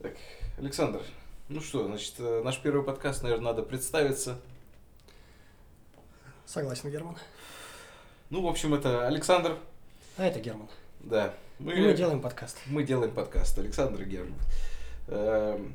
[0.00, 0.14] Так,
[0.58, 1.02] Александр,
[1.48, 4.38] ну что, значит, э, наш первый подкаст, наверное, надо представиться.
[6.46, 7.16] Согласен, Герман.
[8.30, 9.58] Ну, в общем, это Александр.
[10.16, 10.68] А это Герман.
[11.00, 11.34] Да.
[11.58, 12.58] Мы, и мы делаем подкаст.
[12.66, 13.58] Мы делаем подкаст.
[13.58, 14.38] Александр и Герман.
[15.08, 15.74] Эм,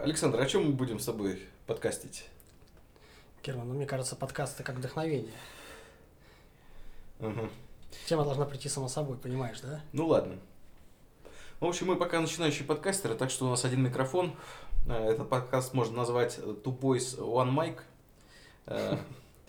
[0.00, 2.26] Александр, о чем мы будем с тобой подкастить?
[3.42, 5.32] Герман, ну мне кажется, подкаст это как вдохновение.
[7.20, 7.48] Угу.
[8.06, 9.80] Тема должна прийти само собой, понимаешь, да?
[9.94, 10.38] Ну ладно.
[11.60, 14.36] В общем, мы пока начинающие подкастеры, так что у нас один микрофон.
[14.86, 17.80] Э, этот подкаст можно назвать Two Boys One Mic.
[18.66, 18.96] Э,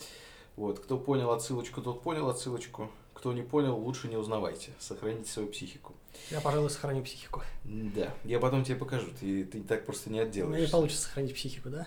[0.56, 2.90] вот, кто понял отсылочку, тот понял отсылочку.
[3.14, 4.72] Кто не понял, лучше не узнавайте.
[4.80, 5.94] Сохраните свою психику.
[6.32, 7.44] Я, пожалуй, сохраню психику.
[7.64, 10.58] Да, я потом тебе покажу, ты, ты так просто не отделаешься.
[10.58, 11.86] Мне не получится сохранить психику, да?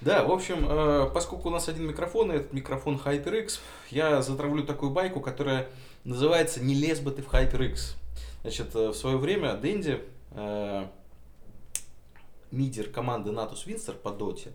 [0.00, 4.64] Да, в общем, э, поскольку у нас один микрофон, и этот микрофон HyperX, я затравлю
[4.64, 5.68] такую байку, которая
[6.02, 7.94] называется «Не лез бы ты в HyperX».
[8.46, 10.00] Значит, э, в свое время Дэнди,
[10.30, 10.86] э,
[12.52, 14.52] мидер команды Natus Winster по доте,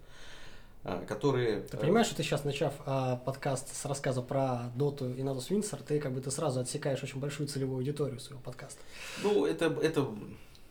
[0.86, 1.64] э, которые...
[1.64, 5.84] Ты понимаешь, что ты сейчас, начав э, подкаст с рассказа про доту и Natus Winster,
[5.86, 8.80] ты как бы ты сразу отсекаешь очень большую целевую аудиторию своего подкаста.
[9.24, 10.08] Ну, это, это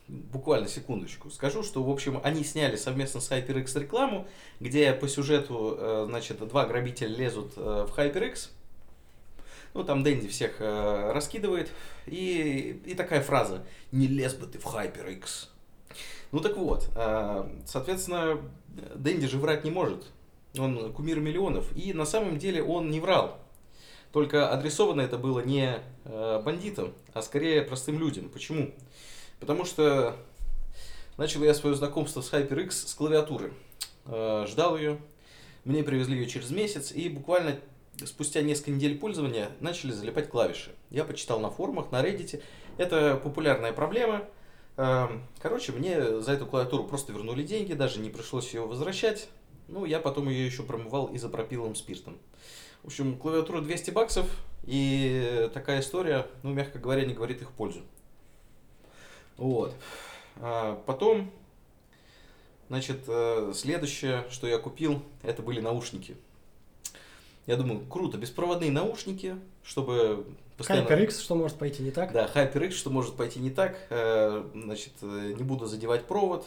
[0.09, 1.29] буквально секундочку.
[1.29, 4.29] Скажу, что, в общем, они сняли совместно с HyperX рекламу,
[4.61, 8.49] где по сюжету, э, значит, два грабителя лезут э, в HyperX,
[9.75, 11.71] ну, там Дэнди всех э, раскидывает.
[12.07, 15.49] И, и такая фраза «Не лез бы ты в HyperX».
[16.33, 18.41] Ну так вот, э, соответственно,
[18.95, 20.07] Дэнди же врать не может.
[20.59, 21.67] Он кумир миллионов.
[21.77, 23.39] И на самом деле он не врал.
[24.13, 28.29] Только адресовано это было не э, бандитам, а скорее простым людям.
[28.29, 28.75] Почему?
[29.39, 30.17] Потому что
[31.17, 33.53] начал я свое знакомство с HyperX с клавиатуры.
[34.07, 34.99] Э, ждал ее.
[35.65, 36.91] Мне привезли ее через месяц.
[36.91, 37.61] И буквально
[38.07, 40.73] спустя несколько недель пользования начали залипать клавиши.
[40.91, 42.43] Я почитал на форумах, на Reddit.
[42.79, 44.25] Это популярная проблема.
[44.77, 49.29] Эм, короче, мне за эту клавиатуру просто вернули деньги, даже не пришлось ее возвращать.
[49.69, 52.19] Ну, я потом ее еще промывал изопропиловым спиртом.
[52.83, 54.27] В общем, клавиатура 200 баксов,
[54.65, 57.83] и такая история, ну, мягко говоря, не говорит их пользу.
[59.37, 59.75] Вот.
[60.37, 61.31] А потом,
[62.69, 66.17] значит, э, следующее, что я купил, это были наушники.
[67.47, 70.87] Я думаю, круто, беспроводные наушники, чтобы постоянно...
[70.87, 72.13] HyperX, что может пойти не так?
[72.13, 73.79] Да, HyperX, что может пойти не так.
[73.91, 76.47] Э, значит, э, не буду задевать провод,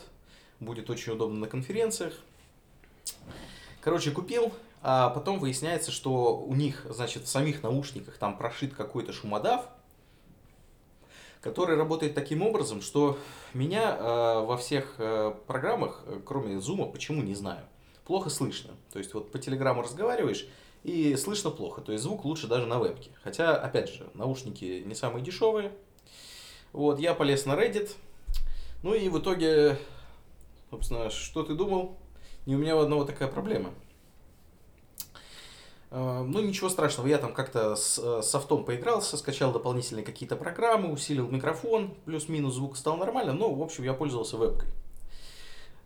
[0.59, 2.13] будет очень удобно на конференциях.
[3.81, 9.11] Короче, купил, а потом выясняется, что у них, значит, в самих наушниках там прошит какой-то
[9.11, 9.67] шумодав,
[11.41, 13.17] который работает таким образом, что
[13.53, 17.65] меня э, во всех э, программах, э, кроме Zoom, почему не знаю,
[18.05, 18.71] плохо слышно.
[18.91, 20.47] То есть вот по телеграмму разговариваешь,
[20.83, 23.11] и слышно плохо, то есть звук лучше даже на вебке.
[23.23, 25.71] Хотя, опять же, наушники не самые дешевые.
[26.73, 27.91] Вот, я полез на Reddit,
[28.81, 29.77] ну и в итоге,
[30.69, 31.97] собственно, что ты думал?
[32.45, 33.73] Не у меня у одного такая проблема.
[35.91, 41.29] А, ну, ничего страшного, я там как-то с софтом поигрался, скачал дополнительные какие-то программы, усилил
[41.29, 44.67] микрофон, плюс-минус звук стал нормально, но, в общем, я пользовался вебкой.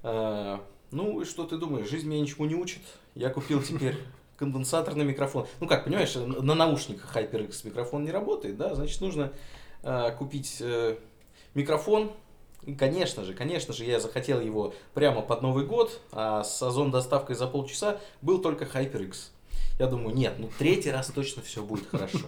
[0.04, 2.82] А, ну, и что ты думаешь, жизнь меня ничему не учит.
[3.14, 3.98] Я купил теперь
[4.38, 5.48] конденсаторный микрофон.
[5.60, 9.34] Ну как, понимаешь, на наушниках HyperX микрофон не работает, да, значит нужно
[9.84, 10.98] э, купить э,
[11.54, 12.12] микрофон.
[12.64, 16.92] И, конечно же, конечно же, я захотел его прямо под Новый год, а с озон
[16.92, 19.30] доставкой за полчаса был только HyperX.
[19.80, 22.20] Я думаю, нет, ну третий раз точно все будет хорошо.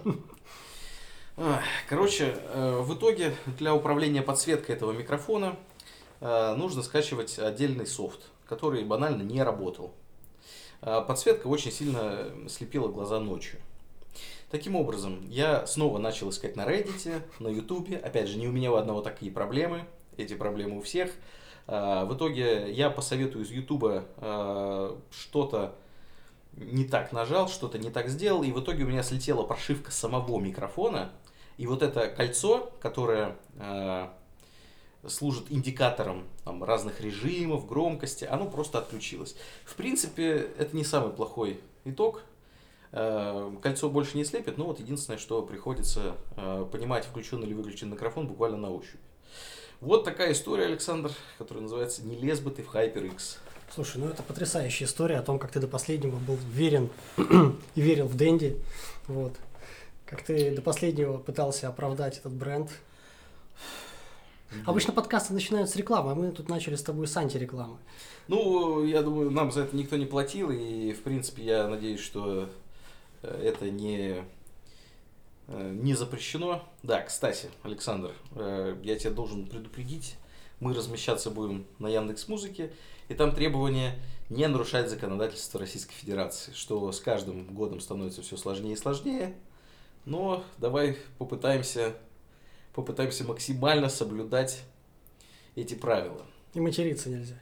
[1.88, 5.58] Короче, э, в итоге для управления подсветкой этого микрофона
[6.20, 9.94] э, нужно скачивать отдельный софт, который банально не работал.
[10.82, 13.60] А подсветка очень сильно слепила глаза ночью.
[14.50, 17.90] Таким образом, я снова начал искать на Reddit, на YouTube.
[18.04, 19.86] Опять же, не у меня у одного такие проблемы.
[20.18, 21.12] Эти проблемы у всех.
[21.68, 25.76] А, в итоге я по совету из YouTube а, что-то
[26.54, 30.40] не так нажал, что-то не так сделал, и в итоге у меня слетела прошивка самого
[30.40, 31.12] микрофона,
[31.58, 33.36] и вот это кольцо, которое
[35.08, 39.36] служит индикатором там, разных режимов, громкости, оно просто отключилось.
[39.66, 42.24] В принципе, это не самый плохой итог.
[42.92, 47.90] Э, кольцо больше не слепит, но вот единственное, что приходится э, понимать, включен или выключен
[47.90, 49.00] микрофон буквально на ощупь.
[49.80, 53.38] Вот такая история, Александр, которая называется «Не лез бы ты в HyperX».
[53.74, 56.90] Слушай, ну это потрясающая история о том, как ты до последнего был верен
[57.76, 58.58] и верил в Дэнди.
[59.08, 59.34] Вот.
[60.06, 62.72] Как ты до последнего пытался оправдать этот бренд,
[64.66, 67.78] Обычно подкасты начинают с рекламы, а мы тут начали с тобой с антирекламы.
[68.28, 72.50] Ну, я думаю, нам за это никто не платил, и, в принципе, я надеюсь, что
[73.22, 74.24] э, это не,
[75.48, 76.64] э, не запрещено.
[76.84, 80.16] Да, кстати, Александр, э, я тебя должен предупредить,
[80.60, 82.72] мы размещаться будем на Яндекс Музыке,
[83.08, 83.96] и там требование
[84.30, 89.36] не нарушать законодательство Российской Федерации, что с каждым годом становится все сложнее и сложнее.
[90.06, 91.96] Но давай попытаемся,
[92.82, 94.62] попытаемся максимально соблюдать
[95.56, 96.26] эти правила.
[96.54, 97.36] И материться нельзя.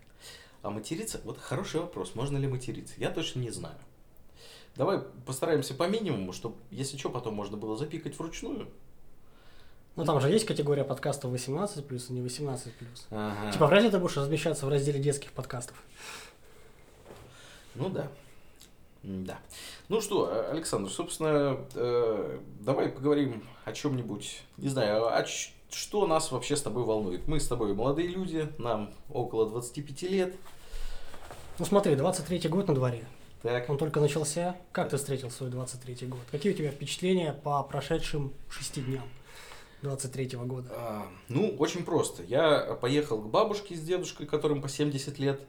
[0.64, 2.96] А материться, вот хороший вопрос, можно ли материться?
[2.98, 3.78] Я точно не знаю.
[4.76, 8.68] Давай постараемся по минимуму, чтобы, если что, потом можно было запикать вручную.
[9.96, 13.08] Ну там же есть категория подкастов 18 плюс и не 18 плюс.
[13.10, 13.52] Ага.
[13.52, 15.82] Типа вряд ли ты будешь размещаться в разделе детских подкастов.
[17.74, 18.08] Ну да.
[19.04, 19.40] Да.
[19.90, 26.08] Ну что, э, Александр, собственно, э, давай поговорим о чем-нибудь, не знаю, о ч- что
[26.08, 27.28] нас вообще с тобой волнует.
[27.28, 30.36] Мы с тобой молодые люди, нам около 25 лет.
[31.60, 33.06] Ну смотри, 23-й год на дворе.
[33.44, 34.56] Так, Он только начался.
[34.72, 36.20] Как ты встретил свой 23-й год?
[36.32, 39.04] Какие у тебя впечатления по прошедшим шести дням
[39.84, 40.70] 23-го года?
[40.72, 42.24] а, ну, очень просто.
[42.24, 45.46] Я поехал к бабушке с дедушкой, которым по 70 лет, а,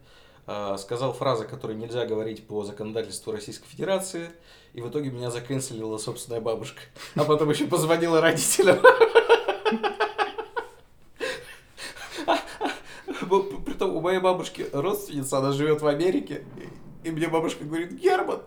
[0.79, 4.31] сказал фразы, которые нельзя говорить по законодательству Российской Федерации,
[4.73, 6.81] и в итоге меня заканцелила собственная бабушка.
[7.17, 8.79] А потом еще позвонила родителям.
[13.23, 16.45] Бо- Притом у моей бабушки родственница, она живет в Америке,
[17.05, 18.41] и мне бабушка говорит, Герман,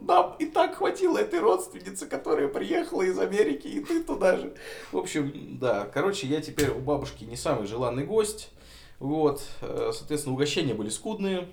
[0.00, 4.54] нам и так хватило этой родственницы, которая приехала из Америки, и ты туда же.
[4.92, 8.50] В общем, да, короче, я теперь у бабушки не самый желанный гость.
[9.00, 11.46] Вот, э, соответственно, угощения были скудные.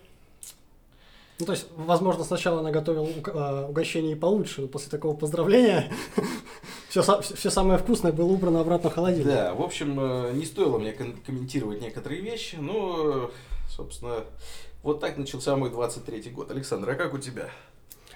[1.37, 5.91] Ну, то есть, возможно, сначала она готовила э, угощение и получше, но после такого поздравления
[6.89, 9.27] все, все самое вкусное было убрано обратно в холодильник.
[9.27, 13.29] Да, в общем, э, не стоило мне комментировать некоторые вещи, но, э,
[13.69, 14.23] собственно,
[14.81, 16.51] вот так начался мой 23-й год.
[16.51, 17.49] Александр, а как у тебя?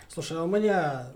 [0.07, 1.11] Слушай, а у меня,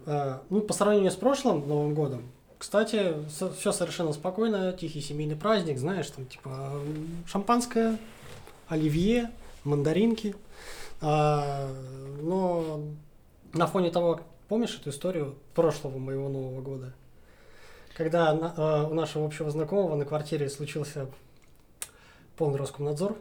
[0.50, 2.32] ну, по сравнению с прошлым Новым годом,
[2.64, 3.14] кстати,
[3.60, 6.80] все совершенно спокойно, тихий семейный праздник, знаешь, там, типа,
[7.28, 8.00] шампанское,
[8.70, 9.32] оливье,
[9.66, 10.34] мандаринки.
[11.02, 11.70] А,
[12.22, 12.82] но
[13.52, 16.94] на фоне того, помнишь эту историю прошлого моего Нового года?
[17.98, 21.10] Когда на- э, у нашего общего знакомого на квартире случился
[22.38, 23.18] полный Роскомнадзор.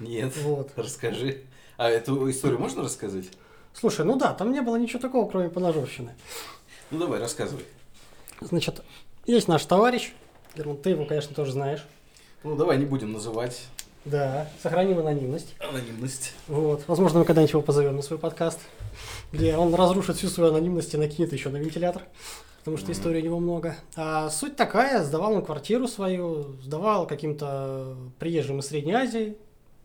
[0.00, 0.72] Нет, Вот.
[0.74, 1.44] расскажи.
[1.76, 3.26] А эту историю можно рассказать?
[3.72, 6.16] Слушай, ну да, там не было ничего такого, кроме поножовщины.
[6.90, 7.64] Ну давай, рассказывай.
[8.48, 8.82] Значит,
[9.26, 10.12] есть наш товарищ,
[10.56, 11.84] Герман, ты его, конечно, тоже знаешь.
[12.44, 13.62] Ну давай не будем называть
[14.04, 15.54] Да, сохраним анонимность.
[15.60, 16.32] анонимность.
[16.48, 16.82] Вот.
[16.88, 18.58] Возможно, мы когда-нибудь его позовем на свой подкаст,
[19.32, 22.02] где он разрушит всю свою анонимность и накинет еще на вентилятор,
[22.58, 22.92] потому что Мгм.
[22.94, 23.76] истории у него много.
[23.96, 29.36] А суть такая, сдавал он квартиру свою, сдавал каким-то приезжим из Средней Азии.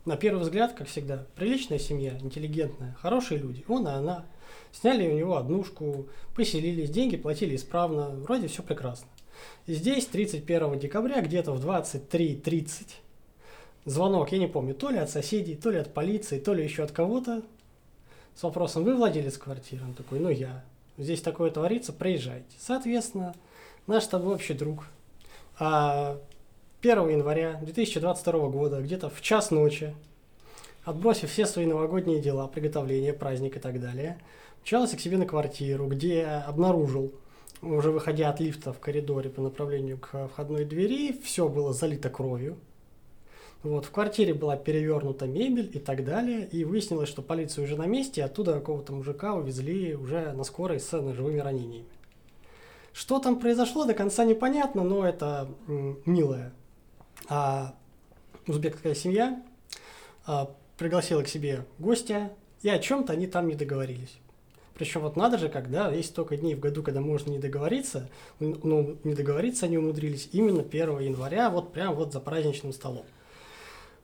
[0.06, 3.64] На первый взгляд, как всегда, приличная семья, интеллигентная, хорошие люди.
[3.68, 4.26] Он и она.
[4.80, 9.08] Сняли у него однушку, поселились, деньги платили исправно, вроде все прекрасно.
[9.66, 12.86] И здесь 31 декабря, где-то в 23.30,
[13.86, 16.84] звонок, я не помню, то ли от соседей, то ли от полиции, то ли еще
[16.84, 17.42] от кого-то,
[18.36, 19.84] с вопросом, вы владелец квартиры?
[19.84, 20.64] Он такой, ну я.
[21.00, 22.56] Здесь такое творится, приезжайте.
[22.60, 23.34] Соответственно,
[23.88, 24.86] наш с тобой общий друг.
[25.58, 26.20] А
[26.82, 29.96] 1 января 2022 года, где-то в час ночи,
[30.86, 34.20] отбросив все свои новогодние дела, приготовление, праздник и так далее,
[34.68, 37.14] мчался к себе на квартиру, где обнаружил,
[37.62, 42.58] уже выходя от лифта в коридоре по направлению к входной двери, все было залито кровью.
[43.64, 47.86] Вот, в квартире была перевернута мебель и так далее, и выяснилось, что полиция уже на
[47.86, 51.88] месте, и оттуда какого-то мужика увезли уже на скорой с ножевыми ранениями.
[52.92, 55.48] Что там произошло, до конца непонятно, но это
[56.06, 56.52] милая
[57.30, 57.74] а,
[58.48, 59.42] узбекская семья
[60.26, 64.20] а, пригласила к себе гостя, и о чем-то они там не договорились.
[64.78, 68.96] Причем вот надо же, когда есть столько дней в году, когда можно не договориться, но
[69.04, 73.06] не договориться они умудрились именно 1 января, вот прям вот за праздничным столом.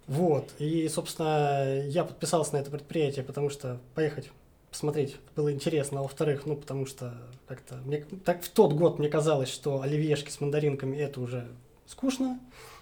[0.08, 4.32] Вот, и, собственно, я подписался на это предприятие, потому что поехать
[4.72, 7.13] посмотреть было интересно, а во-вторых, ну, потому что
[7.48, 11.48] как-то, мне, так в тот год мне казалось, что оливьешки с мандаринками это уже
[11.86, 12.39] скучно,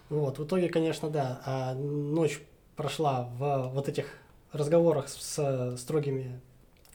[0.09, 2.39] вот, в итоге, конечно, да, а ночь
[2.77, 4.05] прошла в вот этих
[4.53, 6.39] разговорах с строгими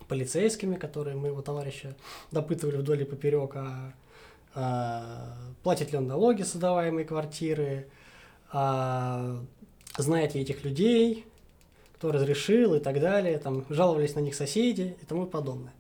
[0.09, 1.95] полицейскими, которые моего товарища
[2.33, 3.93] допытывали вдоль и поперек, а,
[4.55, 7.89] а, платит ли он налоги с сдаваемой квартиры,
[8.53, 9.43] а,
[9.99, 11.27] знает ли этих людей,
[11.97, 15.73] кто разрешил и так далее, там жаловались на них соседи и тому подобное.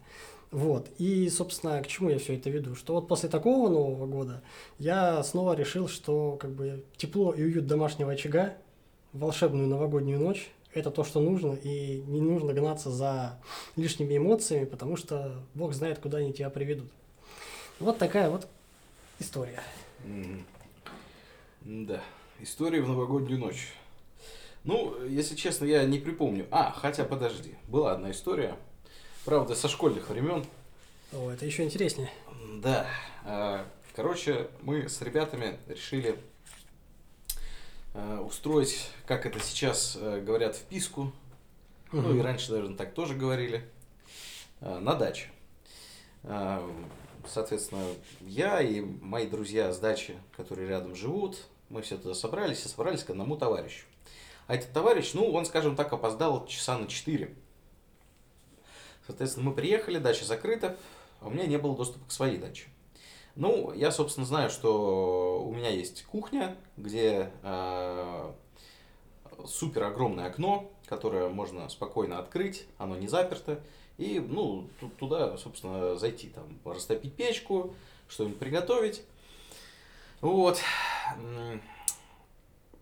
[0.50, 0.88] Вот.
[0.98, 2.74] И, собственно, к чему я все это веду?
[2.74, 4.42] Что вот после такого Нового года
[4.78, 8.54] я снова решил, что как бы тепло и уют домашнего очага,
[9.12, 13.38] волшебную новогоднюю ночь, это то, что нужно, и не нужно гнаться за
[13.76, 16.90] лишними эмоциями, потому что Бог знает, куда они тебя приведут.
[17.80, 18.46] Вот такая вот
[19.18, 19.62] история.
[20.04, 20.44] М,
[21.62, 22.02] Да.
[22.40, 23.72] История в новогоднюю ночь.
[24.64, 26.46] Ну, если честно, я не припомню.
[26.50, 28.56] А, хотя подожди, была одна история.
[29.24, 30.44] Правда, со школьных времен.
[31.12, 32.10] О, это еще интереснее.
[32.62, 32.86] Да.
[33.24, 33.64] а,
[33.94, 36.18] Короче, мы с ребятами решили
[38.20, 41.12] устроить, как это сейчас э, говорят, вписку.
[41.92, 43.68] Ну и раньше, наверное, так тоже говорили.
[44.60, 45.28] а, На даче.
[47.28, 47.84] Соответственно,
[48.20, 53.02] я и мои друзья с дачи, которые рядом живут, мы все туда собрались и собрались
[53.04, 53.84] к одному товарищу.
[54.46, 57.34] А этот товарищ, ну, он, скажем так, опоздал часа на 4.
[59.06, 60.76] Соответственно, мы приехали, дача закрыта,
[61.20, 62.66] а у меня не было доступа к своей даче.
[63.36, 68.32] Ну, я, собственно, знаю, что у меня есть кухня, где э,
[69.44, 73.60] супер огромное окно, которое можно спокойно открыть, оно не заперто.
[73.98, 77.74] И, ну, ту- туда, собственно, зайти, там, растопить печку,
[78.08, 79.02] что-нибудь приготовить.
[80.22, 80.58] Вот.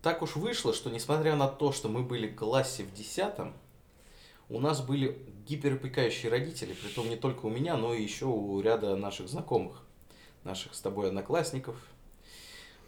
[0.01, 3.53] Так уж вышло, что несмотря на то, что мы были в классе в десятом,
[4.47, 8.95] у нас были гиперопекающие родители, притом не только у меня, но и еще у ряда
[8.95, 9.84] наших знакомых,
[10.45, 11.75] наших с тобой одноклассников.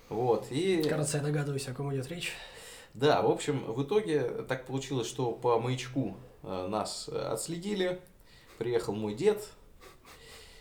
[0.09, 0.83] Вот, и...
[0.83, 2.33] Кажется, я догадываюсь, о ком идет речь.
[2.93, 7.99] Да, в общем, в итоге так получилось, что по маячку э, нас э, отследили.
[8.57, 9.47] Приехал мой дед.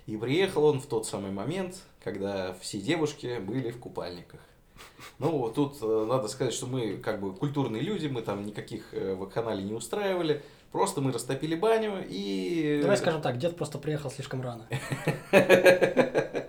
[0.07, 4.41] И приехал он в тот самый момент, когда все девушки были в купальниках.
[5.19, 9.65] Ну, тут э, надо сказать, что мы как бы культурные люди, мы там никаких вакханалий
[9.65, 10.43] не устраивали.
[10.73, 12.81] Просто мы растопили баню и...
[12.83, 14.69] Давай скажем так, дед просто приехал слишком рано.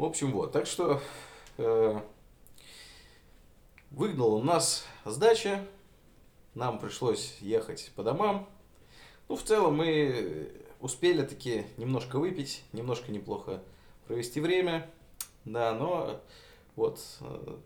[0.00, 0.52] В общем, вот.
[0.52, 0.98] Так что
[1.58, 2.00] э,
[3.90, 5.66] выгнал он нас с.
[6.54, 8.48] Нам пришлось ехать по домам.
[9.28, 13.62] Ну, в целом, мы успели таки немножко выпить, немножко неплохо
[14.06, 14.88] провести время.
[15.44, 16.22] Да, но
[16.76, 17.56] вот э,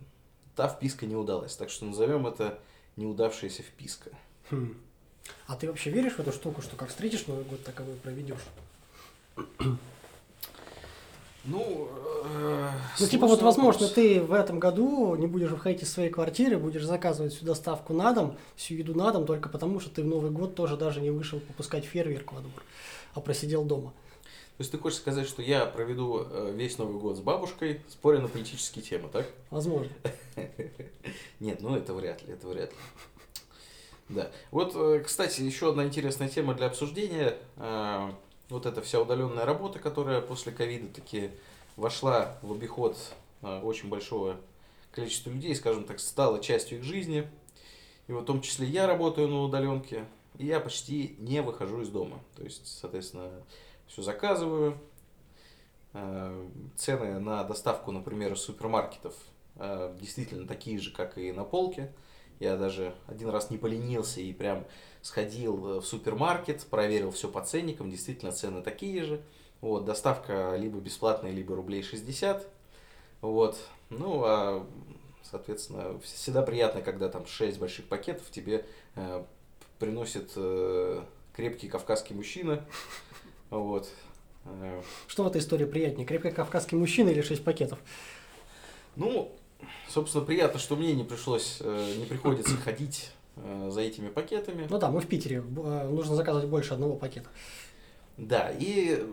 [0.56, 1.54] та вписка не удалась.
[1.54, 2.58] Так что назовем это
[2.96, 4.10] неудавшаяся вписка.
[4.50, 4.74] Хм.
[5.46, 8.42] А ты вообще веришь в эту штуку, что как встретишь Новый год, так и проведешь?
[11.46, 11.88] Ну,
[12.24, 13.92] э, Ну, типа, вот, возможно, вопрос.
[13.92, 18.12] ты в этом году не будешь выходить из своей квартиры, будешь заказывать всю доставку на
[18.12, 21.10] дом, всю еду на дом, только потому, что ты в Новый год тоже даже не
[21.10, 22.62] вышел попускать фейерверк во двор,
[23.14, 23.92] а просидел дома.
[24.56, 28.20] То есть ты хочешь сказать, что я проведу э, весь Новый год с бабушкой, споря
[28.20, 29.26] на политические темы, так?
[29.50, 29.92] Возможно.
[31.40, 32.76] Нет, ну это вряд ли, это вряд ли.
[34.08, 34.30] Да.
[34.50, 37.36] Вот, э, кстати, еще одна интересная тема для обсуждения.
[38.50, 41.30] Вот эта вся удаленная работа, которая после ковида таки
[41.76, 42.96] вошла в обиход
[43.42, 44.36] э, очень большого
[44.90, 47.28] количества людей, скажем так, стала частью их жизни.
[48.06, 50.04] И вот в том числе я работаю на удаленке,
[50.38, 52.20] и я почти не выхожу из дома.
[52.36, 53.30] То есть, соответственно,
[53.86, 54.78] все заказываю.
[55.94, 56.46] Э,
[56.76, 59.14] Цены на доставку, например, из супермаркетов
[59.56, 61.92] э, действительно такие же, как и на полке.
[62.40, 64.64] Я даже один раз не поленился и прям
[65.02, 69.20] сходил э, в супермаркет, проверил все по ценникам, действительно цены такие же.
[69.60, 72.46] Вот, доставка либо бесплатная, либо рублей 60.
[73.20, 73.56] Вот.
[73.90, 74.66] Ну, а,
[75.22, 79.24] соответственно, всегда приятно, когда там 6 больших пакетов тебе э,
[79.78, 81.02] приносит э,
[81.34, 82.64] крепкий кавказский мужчина.
[83.50, 83.88] Вот.
[84.44, 87.78] Э, Что в этой истории приятнее, крепкий кавказский мужчина или шесть пакетов?
[88.96, 89.32] Ну,
[89.88, 94.66] собственно, приятно, что мне не пришлось, э, не приходится ходить э, за этими пакетами.
[94.68, 97.28] Ну да, мы в Питере, э, нужно заказывать больше одного пакета.
[98.16, 99.04] Да, и,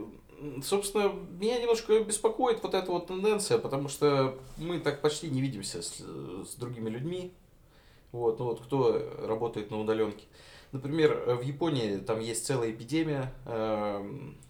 [0.63, 5.81] собственно, меня немножко беспокоит вот эта вот тенденция, потому что мы так почти не видимся
[5.81, 7.33] с, с другими людьми.
[8.11, 10.25] Вот, ну вот кто работает на удаленке.
[10.71, 13.33] Например, в Японии там есть целая эпидемия.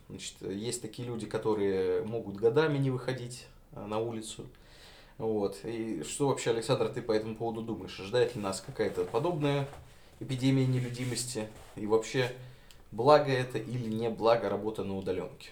[0.09, 4.45] Значит, есть такие люди, которые могут годами не выходить на улицу.
[5.21, 5.59] Вот.
[5.65, 7.99] И что вообще, Александр, ты по этому поводу думаешь?
[7.99, 9.67] Ожидает ли нас какая-то подобная
[10.19, 11.47] эпидемия нелюдимости?
[11.75, 12.33] И вообще,
[12.91, 15.51] благо это или не благо работа на удаленке?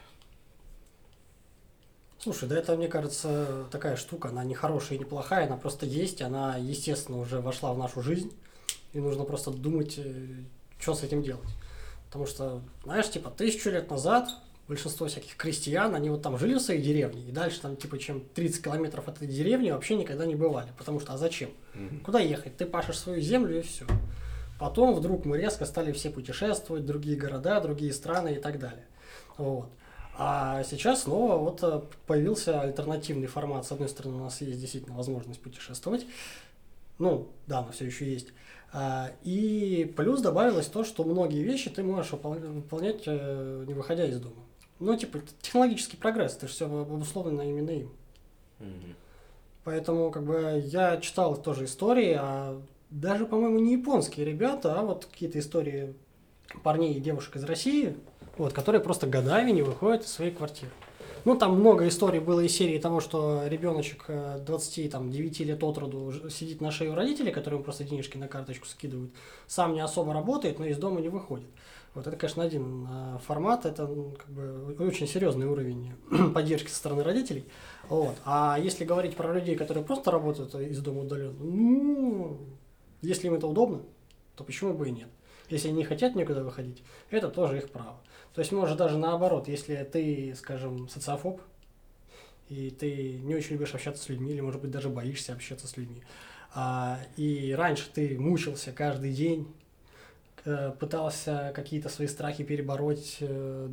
[2.18, 5.86] Слушай, да это, мне кажется, такая штука, она не хорошая и не плохая, она просто
[5.86, 8.34] есть, она, естественно, уже вошла в нашу жизнь,
[8.94, 10.00] и нужно просто думать,
[10.80, 11.48] что с этим делать.
[12.08, 14.30] Потому что, знаешь, типа, тысячу лет назад
[14.70, 18.22] большинство всяких крестьян, они вот там жили в своей деревне, и дальше там, типа, чем
[18.36, 20.70] 30 километров от этой деревни вообще никогда не бывали.
[20.78, 21.50] Потому что, а зачем?
[22.06, 22.56] Куда ехать?
[22.56, 23.86] Ты пашешь свою землю и все.
[24.60, 28.86] Потом вдруг мы резко стали все путешествовать, другие города, другие страны и так далее.
[29.38, 29.70] Вот.
[30.18, 33.66] А сейчас снова вот э, появился альтернативный формат.
[33.66, 36.06] С одной стороны, у нас есть действительно возможность путешествовать.
[36.98, 38.28] Ну, да, но все еще есть.
[38.74, 44.06] А, И плюс добавилось то, что многие вещи ты можешь выпол- выполнять, э, не выходя
[44.06, 44.44] из дома.
[44.80, 47.92] Ну, типа, технологический прогресс, это же все обусловлено именно им.
[48.60, 48.96] Мгм.
[49.66, 55.06] Поэтому, как бы, я читал тоже истории, а даже, по-моему, не японские ребята, а вот
[55.06, 55.94] какие-то истории
[56.64, 57.98] парней и девушек из России,
[58.38, 60.72] вот, которые просто годами не выходят из своей квартиры.
[61.26, 64.06] Ну, там много историй было из серии того, что ребеночек
[64.46, 69.12] 29 лет от роду сидит на шее у родителей, которым просто денежки на карточку скидывают,
[69.48, 71.50] сам не особо работает, но из дома не выходит.
[71.96, 75.94] Вот это, конечно, один а, формат, это как бы очень серьезный уровень
[76.34, 77.46] поддержки со стороны родителей.
[77.90, 78.16] Вот.
[78.26, 82.38] А если говорить про людей, которые просто работают из дома удаленно, ну,
[83.02, 83.82] если им это удобно,
[84.36, 85.08] то почему бы и нет?
[85.50, 87.98] Если они не хотят никуда выходить, это тоже их право.
[88.34, 91.42] То есть, может, даже наоборот, если ты, скажем, социофоб,
[92.50, 95.78] и ты не очень любишь общаться с людьми, или, может быть, даже боишься общаться с
[95.78, 96.02] людьми,
[96.54, 99.48] а, и раньше ты мучился каждый день,
[100.46, 103.70] э, пытался какие-то свои страхи перебороть э,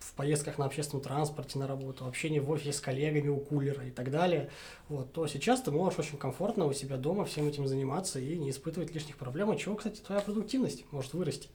[0.00, 3.90] в поездках на общественном транспорте на работу, общение в офисе с коллегами у кулера и
[3.90, 4.50] так далее,
[4.88, 8.50] вот, то сейчас ты можешь очень комфортно у себя дома всем этим заниматься и не
[8.50, 11.48] испытывать лишних проблем, от чего, кстати, твоя продуктивность может вырасти.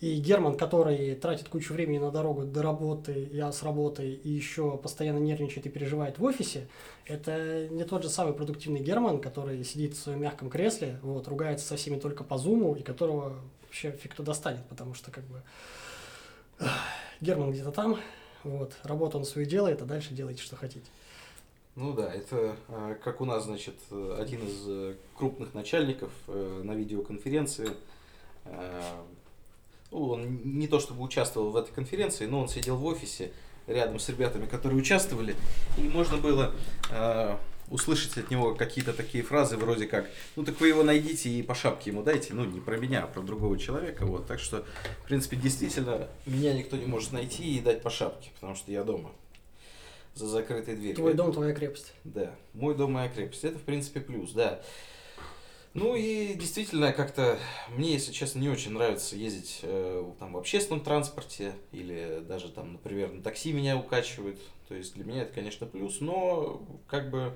[0.00, 4.78] И Герман, который тратит кучу времени на дорогу до работы, я с работы, и еще
[4.78, 6.68] постоянно нервничает и переживает в офисе,
[7.04, 11.66] это не тот же самый продуктивный Герман, который сидит в своем мягком кресле, вот, ругается
[11.66, 15.42] со всеми только по зуму, и которого вообще фиг кто достанет, потому что как бы
[17.20, 17.98] Герман где-то там,
[18.42, 20.86] вот, работу он свою делает, а дальше делайте, что хотите.
[21.76, 26.72] Ну да, это а, как у нас, значит, один из э, крупных начальников э, на
[26.72, 27.68] видеоконференции
[28.44, 28.92] э,
[29.90, 33.32] ну, он не то чтобы участвовал в этой конференции, но он сидел в офисе
[33.66, 35.36] рядом с ребятами, которые участвовали,
[35.78, 36.52] и можно было
[36.90, 37.36] э,
[37.70, 41.54] услышать от него какие-то такие фразы вроде как, ну так вы его найдите и по
[41.54, 44.64] шапке ему дайте, ну не про меня, а про другого человека, вот, так что,
[45.04, 48.82] в принципе, действительно, меня никто не может найти и дать по шапке, потому что я
[48.82, 49.12] дома
[50.14, 50.96] за закрытой дверью.
[50.96, 51.92] Твой дом, твоя крепость.
[52.04, 54.60] Да, мой дом, моя крепость, это, в принципе, плюс, да.
[55.72, 60.82] Ну и действительно, как-то мне, если честно, не очень нравится ездить э, там в общественном
[60.82, 64.38] транспорте или даже там, например, на такси меня укачивают.
[64.68, 67.32] То есть для меня это, конечно, плюс, но как бы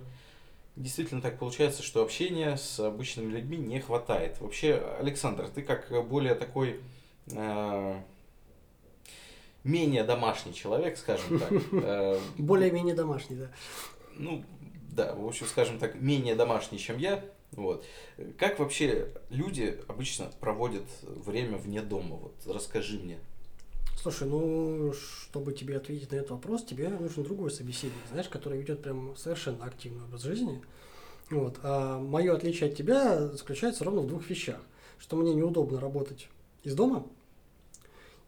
[0.74, 4.40] действительно так получается, что общения с обычными людьми не хватает.
[4.40, 6.80] Вообще, Александр, ты как более такой
[7.30, 8.00] э,
[9.62, 11.52] менее домашний человек, скажем так.
[11.72, 13.50] Э, Более-менее домашний, да.
[14.16, 14.44] Ну,
[14.90, 17.24] да, в общем, скажем так, менее домашний, чем я.
[17.56, 17.84] Вот.
[18.38, 22.16] Как вообще люди обычно проводят время вне дома?
[22.16, 23.18] Вот расскажи мне.
[24.00, 28.82] Слушай, ну, чтобы тебе ответить на этот вопрос, тебе нужен другой собеседник, знаешь, который ведет
[28.82, 30.62] прям совершенно активный образ жизни.
[31.30, 31.58] Вот.
[31.62, 34.60] А мое отличие от тебя заключается ровно в двух вещах.
[34.98, 36.28] Что мне неудобно работать
[36.62, 37.06] из дома,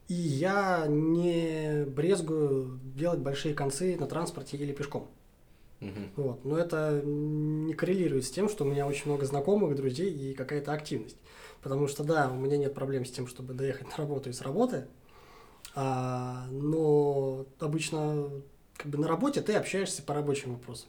[0.08, 5.08] и я не брезгую делать большие концы на транспорте или пешком.
[5.80, 6.00] Угу.
[6.16, 6.44] Вот.
[6.44, 10.72] Но это не коррелирует с тем, что у меня очень много знакомых, друзей и какая-то
[10.72, 11.16] активность.
[11.62, 14.40] Потому что, да, у меня нет проблем с тем, чтобы доехать на работу и с
[14.40, 14.86] работы,
[15.74, 18.30] а, но обычно
[18.76, 20.88] как бы на работе ты общаешься по рабочим вопросам.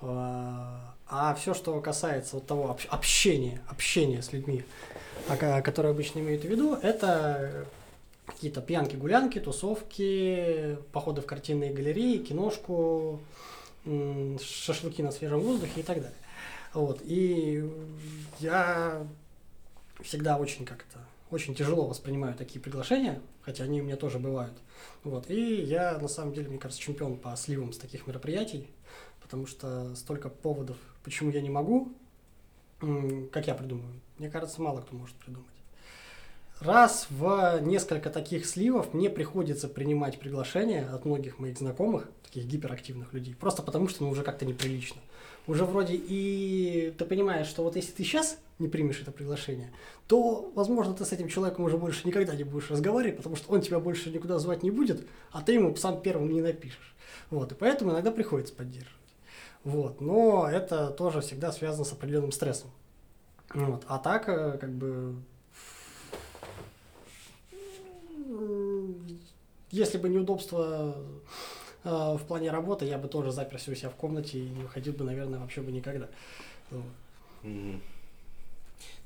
[0.00, 4.64] А, а все, что касается вот того общения, общения с людьми,
[5.28, 7.66] которые обычно имеют в виду, это
[8.28, 13.20] какие-то пьянки, гулянки, тусовки, походы в картинные галереи, киношку,
[14.40, 16.18] шашлыки на свежем воздухе и так далее.
[16.74, 17.00] Вот.
[17.04, 17.68] И
[18.38, 19.06] я
[20.00, 20.98] всегда очень как-то
[21.30, 24.56] очень тяжело воспринимаю такие приглашения, хотя они у меня тоже бывают.
[25.04, 25.30] Вот.
[25.30, 28.68] И я, на самом деле, мне кажется, чемпион по сливам с таких мероприятий,
[29.20, 31.92] потому что столько поводов, почему я не могу,
[33.30, 35.57] как я придумаю, мне кажется, мало кто может придумать
[36.60, 43.12] раз в несколько таких сливов мне приходится принимать приглашения от многих моих знакомых, таких гиперактивных
[43.12, 45.00] людей, просто потому что ну, уже как-то неприлично.
[45.46, 49.72] Уже вроде и ты понимаешь, что вот если ты сейчас не примешь это приглашение,
[50.06, 53.62] то, возможно, ты с этим человеком уже больше никогда не будешь разговаривать, потому что он
[53.62, 56.94] тебя больше никуда звать не будет, а ты ему сам первым не напишешь.
[57.30, 58.94] Вот, и поэтому иногда приходится поддерживать.
[59.64, 62.70] Вот, но это тоже всегда связано с определенным стрессом.
[63.54, 65.16] Вот, а так, э, как бы,
[69.70, 70.96] если бы неудобство
[71.84, 74.92] э, в плане работы, я бы тоже заперся у себя в комнате и не выходил
[74.92, 76.08] бы, наверное, вообще бы никогда.
[76.70, 76.84] Вот.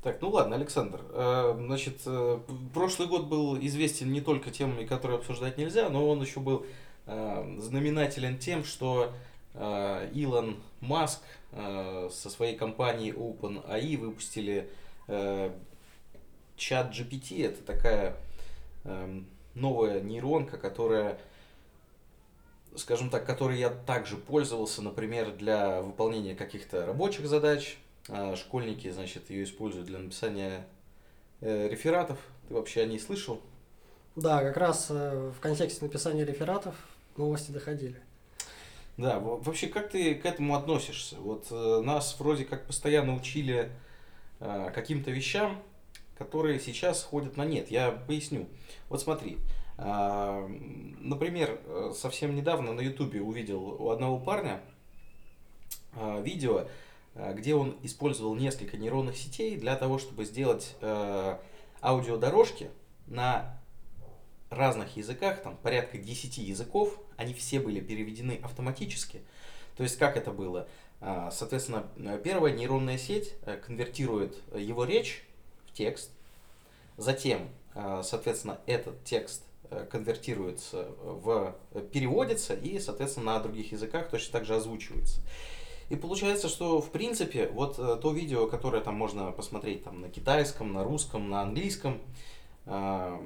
[0.03, 1.01] Так, ну ладно, Александр.
[1.11, 2.41] Э, значит, э,
[2.75, 6.67] прошлый год был известен не только темами, которые обсуждать нельзя, но он еще был
[7.07, 9.13] э, знаменателен тем, что
[10.15, 14.71] Илон Маск со своей компанией OpenAI выпустили
[16.57, 17.45] чат GPT.
[17.45, 18.17] Это такая
[18.85, 21.19] эм, новая нейронка, которая
[22.77, 27.79] скажем так, которой я также пользовался, например, для выполнения каких-то рабочих задач.
[28.09, 30.67] А школьники, значит, ее используют для написания
[31.41, 32.19] э, рефератов.
[32.49, 33.41] Ты вообще о ней слышал?
[34.17, 36.75] Да, как раз э, в контексте написания рефератов
[37.17, 38.01] новости доходили.
[38.97, 41.17] Да, вообще как ты к этому относишься?
[41.17, 43.71] Вот э, нас вроде как постоянно учили
[44.41, 45.63] э, каким-то вещам,
[46.23, 47.71] которые сейчас ходят на нет.
[47.71, 48.47] Я поясню.
[48.89, 49.39] Вот смотри,
[49.77, 50.49] э,
[51.01, 54.61] например, э, совсем недавно на ютубе увидел у одного парня
[55.95, 56.69] э, видео,
[57.15, 61.39] э, где он использовал несколько нейронных сетей для того, чтобы сделать э,
[61.83, 62.71] аудиодорожки
[63.09, 63.59] на
[64.49, 69.23] разных языках, там порядка 10 языков, они все были переведены автоматически.
[69.77, 70.69] То есть как это было?
[71.01, 71.85] А, соответственно,
[72.23, 75.25] первая нейронная сеть э, конвертирует его речь
[75.75, 76.11] текст,
[76.97, 81.57] затем, а, соответственно, этот текст э, конвертируется в
[81.93, 85.21] переводится и, соответственно, на других языках точно так же озвучивается.
[85.89, 90.09] И получается, что в принципе вот э, то видео, которое там можно посмотреть там на
[90.09, 92.01] китайском, на русском, на английском,
[92.65, 93.19] это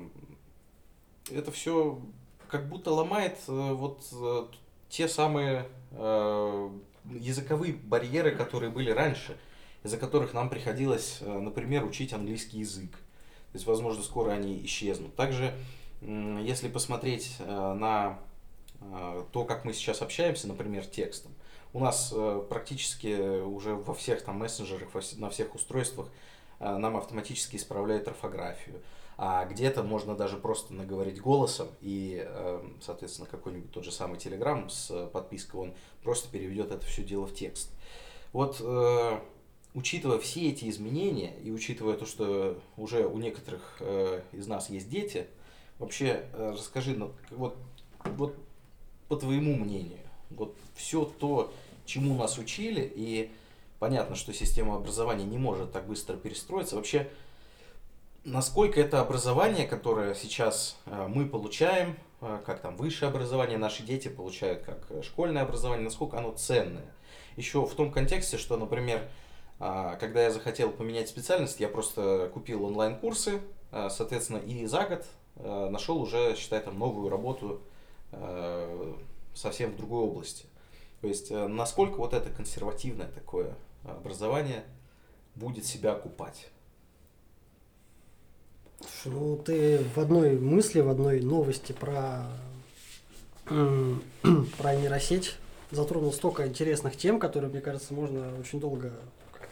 [1.52, 2.00] все
[2.48, 4.46] как будто ломает э, вот э,
[4.88, 6.70] те самые э,
[7.10, 9.36] языковые барьеры, которые были раньше,
[9.86, 12.90] из-за которых нам приходилось, например, учить английский язык.
[12.90, 15.14] То есть, возможно, скоро они исчезнут.
[15.16, 15.54] Также,
[16.02, 18.18] если посмотреть на
[19.32, 21.32] то, как мы сейчас общаемся, например, текстом,
[21.72, 22.12] у нас
[22.48, 26.08] практически уже во всех там мессенджерах, на всех устройствах
[26.60, 28.82] нам автоматически исправляют орфографию
[29.18, 32.28] а где-то можно даже просто наговорить голосом, и,
[32.82, 37.34] соответственно, какой-нибудь тот же самый Telegram с подпиской, он просто переведет это все дело в
[37.34, 37.70] текст.
[38.32, 39.18] Вот, э,
[39.76, 44.88] учитывая все эти изменения, и учитывая то, что уже у некоторых э, из нас есть
[44.88, 45.26] дети,
[45.78, 47.58] вообще э, расскажи, ну, вот,
[48.02, 48.34] вот
[49.08, 51.52] по твоему мнению, вот все то,
[51.84, 53.30] чему нас учили, и
[53.78, 57.10] понятно, что система образования не может так быстро перестроиться, вообще
[58.24, 64.08] насколько это образование, которое сейчас э, мы получаем, э, как там высшее образование наши дети
[64.08, 66.90] получают, как э, школьное образование, насколько оно ценное.
[67.36, 69.06] Еще в том контексте, что, например,
[69.58, 73.40] когда я захотел поменять специальность, я просто купил онлайн-курсы,
[73.70, 75.06] соответственно, и за год
[75.70, 77.60] нашел уже, считай, там новую работу
[79.34, 80.46] совсем в другой области.
[81.00, 84.64] То есть, насколько вот это консервативное такое образование
[85.34, 86.48] будет себя окупать.
[89.04, 92.26] Ну, ты в одной мысли, в одной новости про,
[93.44, 95.36] про нейросеть
[95.70, 98.92] затронул столько интересных тем, которые, мне кажется, можно очень долго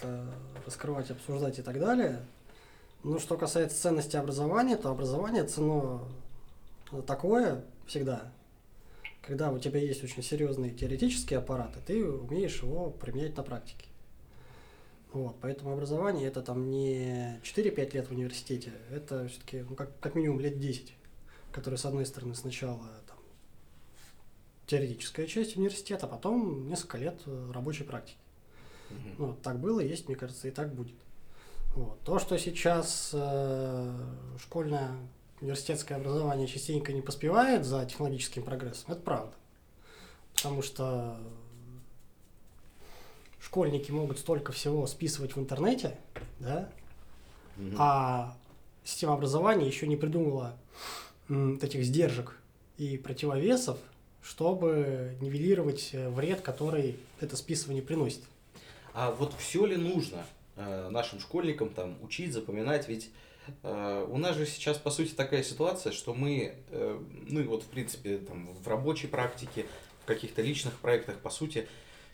[0.05, 0.27] как-то
[0.67, 2.25] раскрывать, обсуждать и так далее.
[3.03, 6.01] Но что касается ценности образования, то образование ценно
[7.07, 8.33] такое всегда,
[9.23, 13.87] когда у тебя есть очень серьезные теоретические аппараты, ты умеешь его применять на практике.
[15.13, 20.15] Вот, поэтому образование это там не 4-5 лет в университете, это все-таки ну, как, как
[20.15, 20.93] минимум лет 10,
[21.53, 23.19] которые, с одной стороны, сначала там,
[24.67, 27.21] теоретическая часть университета, а потом несколько лет
[27.53, 28.19] рабочей практики.
[28.95, 29.27] Угу.
[29.27, 30.97] Вот, так было, есть, мне кажется, и так будет.
[31.75, 32.01] Вот.
[32.03, 33.93] То, что сейчас э,
[34.41, 34.93] школьное
[35.41, 39.33] университетское образование частенько не поспевает за технологическим прогрессом, это правда.
[40.37, 41.19] Потому что
[43.41, 45.99] школьники могут столько всего списывать в интернете,
[46.39, 46.71] да,
[47.57, 47.75] угу.
[47.79, 48.37] а
[48.85, 50.57] система образования еще не придумала
[51.29, 52.37] м, этих сдержек
[52.79, 53.79] и противовесов,
[54.23, 58.23] чтобы нивелировать э, вред, который это списывание приносит.
[58.95, 62.89] А вот все ли нужно э, нашим школьникам там учить, запоминать?
[62.89, 63.11] Ведь
[63.65, 67.65] э, у нас же сейчас, по сути, такая ситуация, что мы, э, ну и вот,
[67.65, 69.67] в принципе, там, в рабочей практике,
[70.05, 71.67] в каких-то личных проектах, по сути,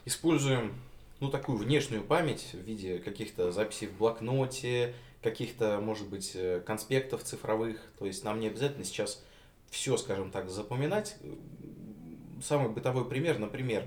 [0.07, 0.75] используем
[1.21, 7.79] ну, такую внешнюю память в виде каких-то записей в блокноте, каких-то, может быть, конспектов цифровых.
[7.99, 9.23] То есть нам не обязательно сейчас
[9.69, 11.16] все, скажем так, запоминать.
[12.43, 13.87] Самый бытовой пример, например,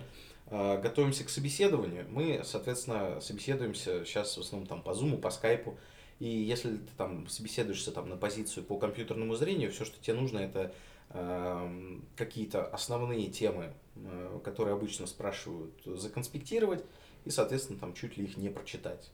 [0.53, 5.75] готовимся к собеседованию, мы, соответственно, собеседуемся сейчас в основном там по Zoom, по Skype,
[6.19, 10.39] и если ты там собеседуешься там на позицию по компьютерному зрению, все, что тебе нужно,
[10.39, 10.73] это
[11.09, 16.85] э, какие-то основные темы, э, которые обычно спрашивают, законспектировать,
[17.25, 19.11] и, соответственно, там чуть ли их не прочитать.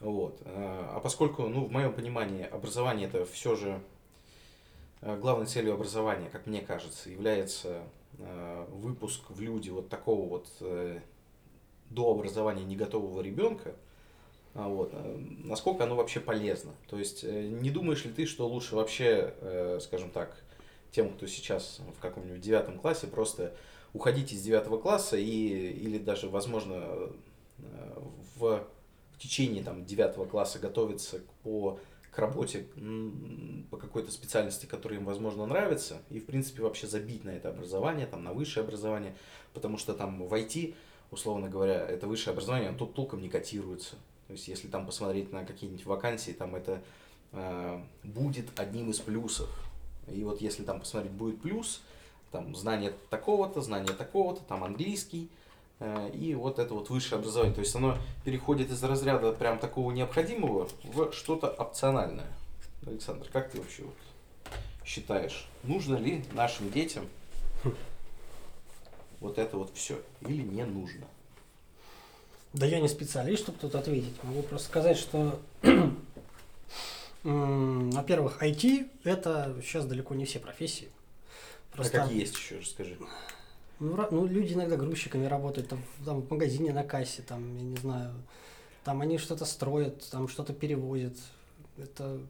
[0.00, 0.42] Вот.
[0.44, 3.80] А поскольку, ну, в моем понимании, образование это все же э,
[5.02, 7.82] главной целью образования, как мне кажется, является
[8.18, 11.00] э, выпуск в люди вот такого вот э,
[11.90, 13.74] до образования не готового ребенка,
[14.54, 14.94] а вот,
[15.44, 16.72] насколько оно вообще полезно.
[16.88, 20.42] То есть не думаешь ли ты, что лучше вообще, скажем так,
[20.90, 23.54] тем, кто сейчас в каком-нибудь девятом классе, просто
[23.92, 26.74] уходить из девятого класса и, или даже, возможно,
[27.58, 28.00] э,
[28.36, 28.64] в,
[29.12, 31.78] в течение там, девятого класса готовиться по,
[32.12, 32.66] к работе
[33.70, 38.06] по какой-то специальности, которая им, возможно, нравится, и, в принципе, вообще забить на это образование,
[38.06, 39.16] там, на высшее образование,
[39.54, 40.74] потому что там в IT,
[41.10, 43.96] условно говоря, это высшее образование, оно тут толком не котируется.
[44.26, 46.82] То есть, если там посмотреть на какие-нибудь вакансии, там это
[47.32, 49.48] э, будет одним из плюсов.
[50.06, 51.80] И вот если там посмотреть будет плюс,
[52.30, 55.30] там знание такого-то, знание такого-то, там английский,
[56.14, 57.54] и вот это вот высшее образование.
[57.54, 62.30] То есть оно переходит из разряда прям такого необходимого в что-то опциональное.
[62.86, 63.94] Александр, как ты вообще вот
[64.84, 67.06] считаешь, нужно ли нашим детям
[69.20, 71.06] вот это вот все или не нужно?
[72.52, 74.22] Да я не специалист, чтобы тут ответить.
[74.24, 75.40] Могу просто сказать, что,
[77.22, 80.88] во-первых, IT– это сейчас далеко не все профессии.
[81.72, 82.98] Просто, а какие есть еще, расскажи.
[83.82, 87.76] Ну, ну, люди иногда грузчиками работают, там, там в магазине на кассе, там, я не
[87.76, 88.14] знаю,
[88.84, 91.16] там они что-то строят, там что-то перевозят.
[91.76, 92.20] Это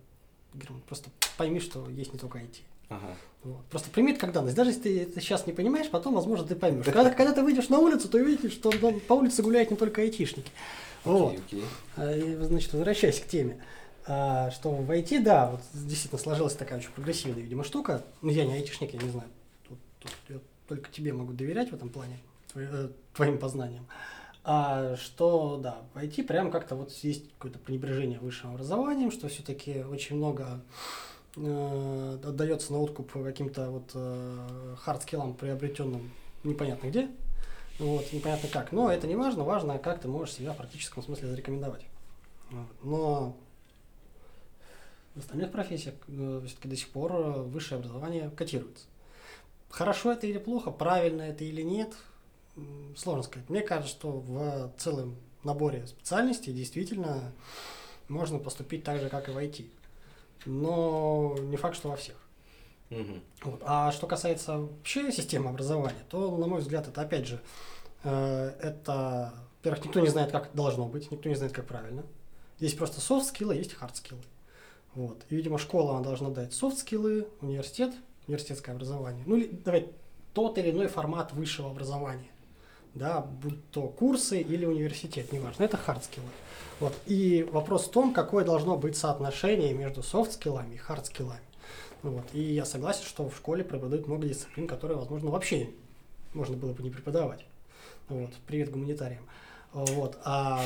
[0.88, 2.60] просто пойми, что есть не только IT.
[2.88, 3.16] Ага.
[3.44, 3.64] Вот.
[3.66, 4.56] Просто прими данность.
[4.56, 6.86] Даже если ты это сейчас не понимаешь, потом, возможно, ты поймешь.
[6.86, 8.70] Когда, когда ты выйдешь на улицу, то увидишь, что
[9.06, 10.50] по улице гуляют не только айтишники.
[11.04, 11.34] Вот.
[11.34, 11.64] Okay,
[11.96, 12.40] okay.
[12.40, 13.62] А, значит, возвращаясь к теме.
[14.06, 18.04] А, что в IT, да, вот действительно сложилась такая очень прогрессивная, видимо, штука.
[18.22, 19.28] Ну, я не айтишник, я не знаю.
[19.68, 20.38] Тут, тут я
[20.72, 22.18] только тебе могу доверять в этом плане,
[22.54, 23.86] э, твоим познаниям.
[24.42, 30.16] А, что, да, в прям как-то вот есть какое-то пренебрежение высшим образованием, что все-таки очень
[30.16, 30.62] много
[31.36, 36.10] э, отдается на откуп каким-то вот э, хардскиллам, приобретенным
[36.42, 37.10] непонятно где,
[37.78, 38.72] вот, непонятно как.
[38.72, 41.84] Но это не важно, важно, как ты можешь себя в практическом смысле зарекомендовать.
[42.82, 43.36] Но
[45.14, 48.86] в остальных профессиях э, все-таки до сих пор э, высшее образование котируется.
[49.72, 51.92] Хорошо это или плохо, правильно это или нет,
[52.96, 53.50] сложно сказать.
[53.50, 57.32] Мне кажется, что в целом наборе специальностей действительно
[58.08, 59.66] можно поступить так же, как и в IT
[60.46, 62.16] но не факт, что во всех.
[62.90, 63.20] Угу.
[63.44, 63.62] Вот.
[63.64, 67.40] А что касается вообще системы образования, то, на мой взгляд, это опять же,
[68.04, 72.04] э, это, во-первых, никто не знает, как должно быть, никто не знает, как правильно.
[72.58, 74.22] Есть просто софт-скиллы, есть хард-скиллы.
[74.94, 75.24] Вот.
[75.30, 77.94] И, видимо, школа она должна дать софт-скиллы, университет,
[78.26, 79.24] университетское образование.
[79.26, 79.88] Ну, или, давай,
[80.34, 82.30] тот или иной формат высшего образования.
[82.94, 86.28] Да, будь то курсы или университет, неважно, это хард-скиллы.
[86.78, 86.94] Вот.
[87.06, 91.40] И вопрос в том, какое должно быть соотношение между софт-скиллами и хард-скиллами.
[92.02, 92.24] Вот.
[92.32, 95.70] И я согласен, что в школе преподают много дисциплин, которые, возможно, вообще
[96.34, 97.44] можно было бы не преподавать.
[98.08, 98.30] Вот.
[98.46, 99.26] Привет гуманитариям.
[99.72, 100.18] Вот.
[100.24, 100.62] А,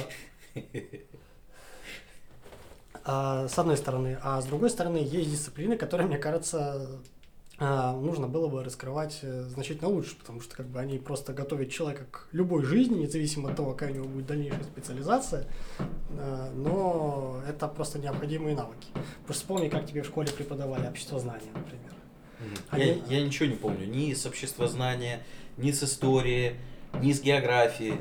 [3.05, 4.19] а, с одной стороны.
[4.23, 6.99] А с другой стороны, есть дисциплины, которые, мне кажется,
[7.59, 12.05] нужно было бы раскрывать э, значительно лучше, потому что как бы они просто готовят человека
[12.11, 15.47] к любой жизни, независимо от того, какая у него будет дальнейшая специализация,
[16.19, 18.89] а, но это просто необходимые навыки.
[19.25, 21.95] Просто вспомни, как тебе в школе преподавали общество знания, например.
[22.69, 22.85] Они...
[23.09, 25.23] Я, я ничего не помню, ни с обществознания,
[25.57, 26.57] ни с истории,
[27.01, 27.95] ни с географии.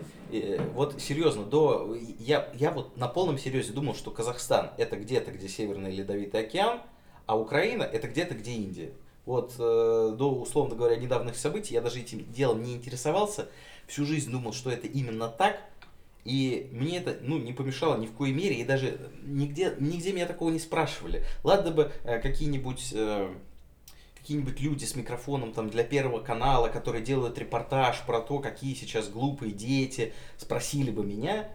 [0.73, 5.47] Вот серьезно, до я, я вот на полном серьезе думал, что Казахстан это где-то, где
[5.47, 6.81] Северный Ледовитый океан,
[7.25, 8.91] а Украина это где-то, где Индия.
[9.25, 13.49] Вот э, до, условно говоря, недавних событий я даже этим делом не интересовался.
[13.87, 15.59] Всю жизнь думал, что это именно так.
[16.23, 18.55] И мне это ну, не помешало ни в коей мере.
[18.55, 21.23] И даже нигде, нигде меня такого не спрашивали.
[21.43, 22.91] Ладно бы э, какие-нибудь...
[22.93, 23.33] Э,
[24.19, 29.07] какие-нибудь люди с микрофоном там для первого канала, которые делают репортаж про то, какие сейчас
[29.07, 31.47] глупые дети, спросили бы меня,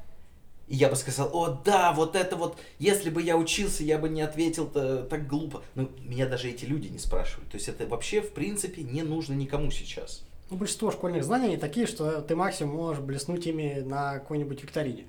[0.71, 4.09] и я бы сказал, о да, вот это вот, если бы я учился, я бы
[4.09, 5.65] не ответил так глупо.
[5.75, 7.51] Ну, меня даже эти люди не спрашивают.
[7.51, 10.23] То есть это вообще, в принципе, не нужно никому сейчас.
[10.49, 15.07] Ну, большинство школьных знаний такие, что ты максимум можешь блеснуть ими на какой-нибудь викторине.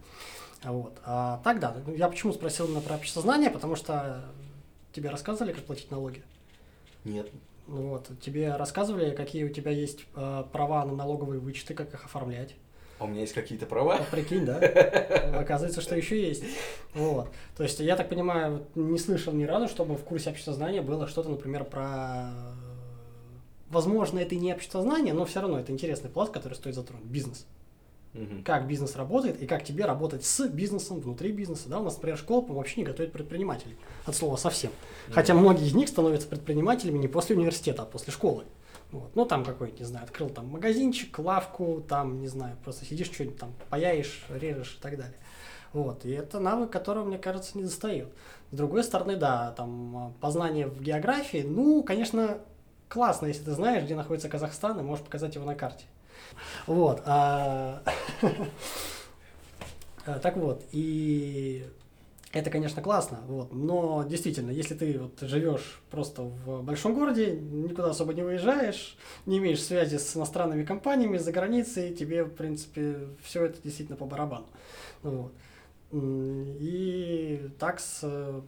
[0.63, 0.97] Вот.
[1.05, 4.25] А так да, ну, я почему спросил именно про общество знания, потому что
[4.93, 6.23] тебе рассказывали, как платить налоги?
[7.03, 7.29] Нет.
[7.67, 12.03] Ну вот, тебе рассказывали, какие у тебя есть э, права на налоговые вычеты, как их
[12.03, 12.55] оформлять?
[13.01, 13.95] А у меня есть какие-то права?
[13.95, 14.57] А, прикинь, да?
[15.39, 16.43] Оказывается, что еще есть.
[16.93, 17.29] Вот.
[17.57, 21.29] То есть, я так понимаю, не слышал ни разу, чтобы в курсе обществознания было что-то,
[21.29, 22.29] например, про...
[23.71, 27.07] Возможно, это и не обществознание, но все равно это интересный пласт, который стоит затронуть.
[27.07, 27.47] Бизнес.
[28.13, 28.43] Угу.
[28.45, 31.69] Как бизнес работает и как тебе работать с бизнесом, внутри бизнеса.
[31.69, 31.79] Да?
[31.79, 33.77] У нас, например, школа вообще не готовит предпринимателей.
[34.05, 34.69] От слова совсем.
[35.07, 35.15] Угу.
[35.15, 38.43] Хотя многие из них становятся предпринимателями не после университета, а после школы.
[38.91, 39.15] Вот.
[39.15, 43.39] Ну, там какой-нибудь, не знаю, открыл там магазинчик, лавку, там, не знаю, просто сидишь, что-нибудь
[43.39, 45.15] там паяешь, режешь и так далее.
[45.71, 46.05] Вот.
[46.05, 48.09] И это навык, которого, мне кажется, не достает.
[48.51, 52.39] С другой стороны, да, там познание в географии, ну, конечно,
[52.89, 55.85] классно, если ты знаешь, где находится Казахстан, и можешь показать его на карте.
[56.67, 57.01] Вот.
[57.05, 57.81] а,
[60.05, 61.65] а, Так вот, и
[62.31, 67.89] это, конечно, классно, вот, но действительно, если ты вот живешь просто в большом городе, никуда
[67.89, 73.45] особо не выезжаешь, не имеешь связи с иностранными компаниями за границей, тебе, в принципе, все
[73.45, 74.47] это действительно по барабану.
[75.03, 75.33] Ну Вот.
[76.61, 77.99] И так с,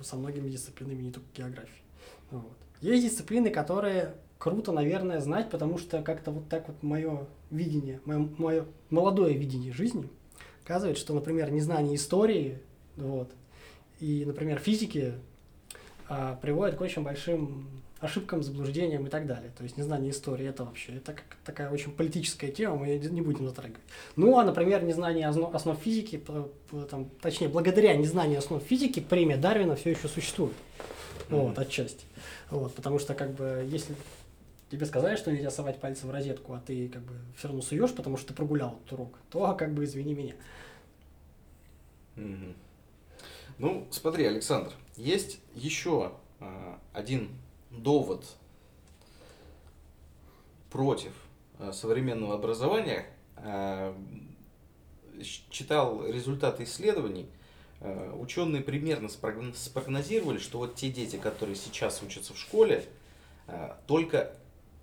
[0.02, 1.84] со многими дисциплинами, не только географией.
[2.32, 2.58] Вот.
[2.80, 8.66] Есть дисциплины, которые круто, наверное, знать, потому что как-то вот так вот мое видение, мое,
[8.90, 10.10] молодое видение жизни
[10.62, 12.60] показывает, что, например, незнание истории,
[12.96, 13.32] вот,
[14.00, 15.14] и, например, физики
[16.10, 17.68] а, приводит к очень большим
[18.00, 19.52] ошибкам, заблуждениям и так далее.
[19.58, 23.22] То есть незнание истории это вообще это как такая очень политическая тема, мы её не
[23.22, 23.82] будем затрагивать.
[24.18, 26.22] Ну, а, например, незнание основ, основ физики,
[26.90, 30.56] там, точнее, благодаря незнанию основ физики премия Дарвина все еще существует.
[31.30, 31.62] Вот, Мгм.
[31.62, 32.06] отчасти.
[32.50, 33.96] Вот, потому что, как бы, если
[34.70, 37.94] тебе сказали, что нельзя совать пальцы в розетку, а ты, как бы, все равно суешь,
[37.94, 40.34] потому что ты прогулял этот урок, то, как бы, извини меня.
[42.16, 42.54] Мгм.
[43.58, 47.30] Ну, смотри, Александр, есть еще а, один
[47.70, 48.26] довод
[50.72, 51.14] против
[51.60, 53.06] а, современного образования.
[55.22, 57.28] Щ- читал результаты исследований.
[57.80, 62.86] А, ученые примерно спрогн- спрогнозировали, что вот те дети, которые сейчас учатся в школе,
[63.48, 64.36] а, только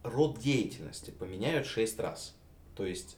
[0.02, 2.34] род деятельности поменяют 6 раз.
[2.76, 3.16] То есть,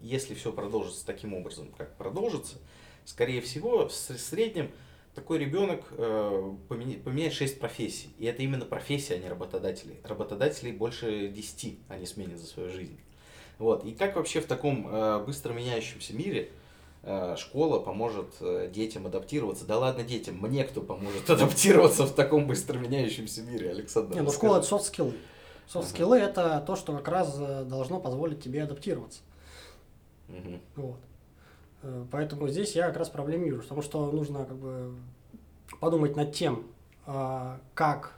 [0.00, 2.58] если все продолжится таким образом, как продолжится,
[3.06, 4.70] скорее всего, в ср- среднем
[5.14, 8.10] такой ребенок э, поменя- поменяет 6 профессий.
[8.18, 9.96] И это именно профессии, а не работодатели.
[10.04, 12.98] Работодателей больше 10 они сменят за свою жизнь.
[13.58, 13.86] Вот.
[13.86, 16.50] И как вообще в таком э, быстро меняющемся мире
[17.02, 18.26] э, школа поможет
[18.72, 19.64] детям адаптироваться?
[19.64, 24.16] Да ладно детям, мне кто поможет адаптироваться в таком быстро меняющемся мире, Александр?
[24.16, 25.14] Не, ну школа это софт-скиллы.
[25.68, 29.20] Софт-скиллы это то, что как раз должно позволить тебе адаптироваться.
[30.28, 30.60] Мгм.
[30.76, 30.98] Вот.
[31.86, 34.94] Э, Поэтому здесь я как раз проблем вижу, потому что нужно как бы
[35.80, 36.64] подумать над тем,
[37.06, 38.12] а, как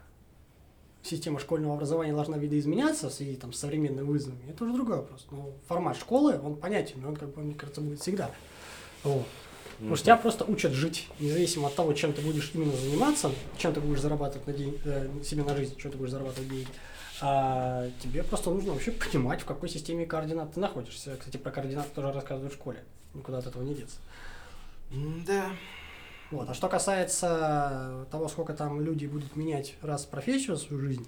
[1.03, 4.43] система школьного образования должна видоизменяться в связи там, с современными вызовами.
[4.49, 5.27] Это уже другой вопрос.
[5.31, 8.31] Но формат школы, он понятен, он, как бы, мне кажется, будет всегда.
[9.05, 9.25] Вот.
[9.77, 13.73] Потому что тебя просто учат жить, независимо от того, чем ты будешь именно заниматься, чем
[13.73, 16.69] ты будешь зарабатывать на день, э, себе на жизнь, чем ты будешь зарабатывать деньги.
[17.21, 21.17] А тебе просто нужно вообще понимать, в какой системе координат ты находишься.
[21.17, 22.83] Кстати, про координаты тоже рассказывают в школе.
[23.19, 23.99] Никуда от этого не деться.
[25.27, 25.51] Да.
[26.31, 26.49] Вот.
[26.49, 31.07] А что касается того, сколько там люди будут менять раз профессию свою жизнь,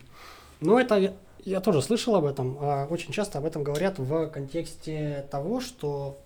[0.60, 2.58] ну, это я, тоже слышал об этом.
[2.60, 6.18] а очень часто об этом говорят в контексте того, что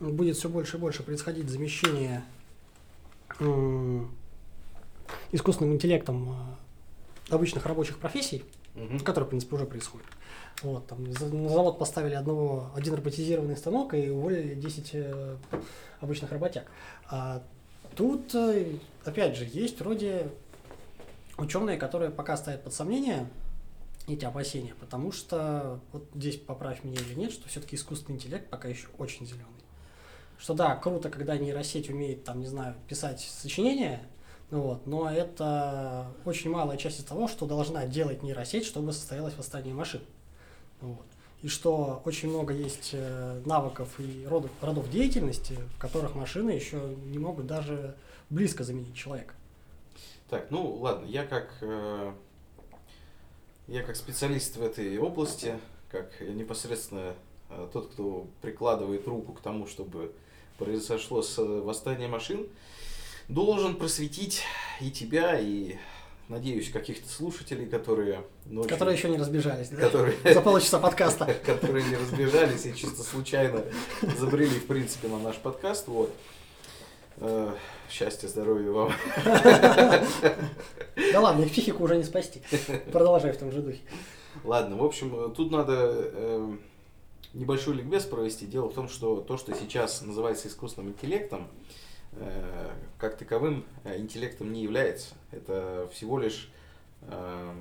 [0.00, 2.24] будет все больше и больше происходить замещение
[5.32, 9.00] искусственным интеллектом а, обычных рабочих профессий, Мгм.
[9.00, 10.06] который, в принципе, уже происходит.
[10.62, 11.12] Вот, там, на
[11.48, 15.36] завод поставили одного, один роботизированный станок и уволили 10 э,
[16.00, 16.66] обычных работяг.
[17.08, 17.42] А
[17.94, 20.28] тут, э, опять же, есть вроде
[21.38, 23.28] ученые, которые пока ставят под сомнение
[24.08, 28.68] эти опасения, потому что, вот здесь поправь меня или нет, что все-таки искусственный интеллект пока
[28.68, 29.46] еще очень зеленый.
[30.38, 34.02] Что да, круто, когда нейросеть умеет, там, не знаю, писать сочинения,
[34.50, 39.74] вот, но это очень малая часть из того, что должна делать нейросеть, чтобы состоялось восстание
[39.74, 40.00] машин.
[40.80, 41.06] Вот.
[41.42, 46.94] И что очень много есть э, навыков и родов, родов деятельности, в которых машины еще
[47.06, 47.96] не могут даже
[48.30, 49.34] близко заменить человека.
[50.30, 52.12] Так, ну ладно, я как э,
[53.66, 55.58] я как специалист в этой области,
[55.90, 57.14] как непосредственно
[57.50, 60.12] э, тот, кто прикладывает руку к тому, чтобы
[60.58, 62.46] произошло восстание машин,
[63.28, 64.42] должен просветить
[64.80, 65.76] и тебя, и,
[66.28, 68.24] надеюсь, каких-то слушателей, которые...
[68.46, 69.76] ночью- Которые еще не разбежались, да?
[69.76, 71.26] которые, За полчаса подкаста.
[71.46, 73.64] которые не разбежались и чисто случайно
[74.18, 75.88] забрели, в принципе, на наш подкаст.
[75.88, 76.14] Вот.
[77.18, 77.52] Э,
[77.90, 78.92] Счастья, здоровья вам.
[81.12, 82.40] Да ладно, их психику уже не спасти.
[82.92, 83.80] Продолжай в том же духе.
[84.42, 86.56] Ладно, в общем, тут надо э,
[87.34, 88.46] небольшой ликбез провести.
[88.46, 91.48] Дело в том, что то, что сейчас называется искусственным интеллектом,
[92.98, 95.14] как таковым э, интеллектом не является.
[95.30, 96.50] Это всего лишь,
[97.02, 97.54] э,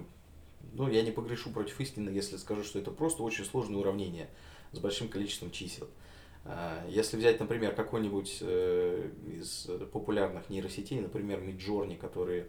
[0.73, 4.29] ну, я не погрешу против истины, если скажу, что это просто очень сложное уравнение
[4.71, 5.87] с большим количеством чисел.
[6.45, 12.47] Э, Если взять, например, какой-нибудь э, из популярных нейросетей, например, Midjourney, которые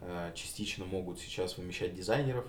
[0.00, 2.44] э, частично могут сейчас вымещать дизайнеров,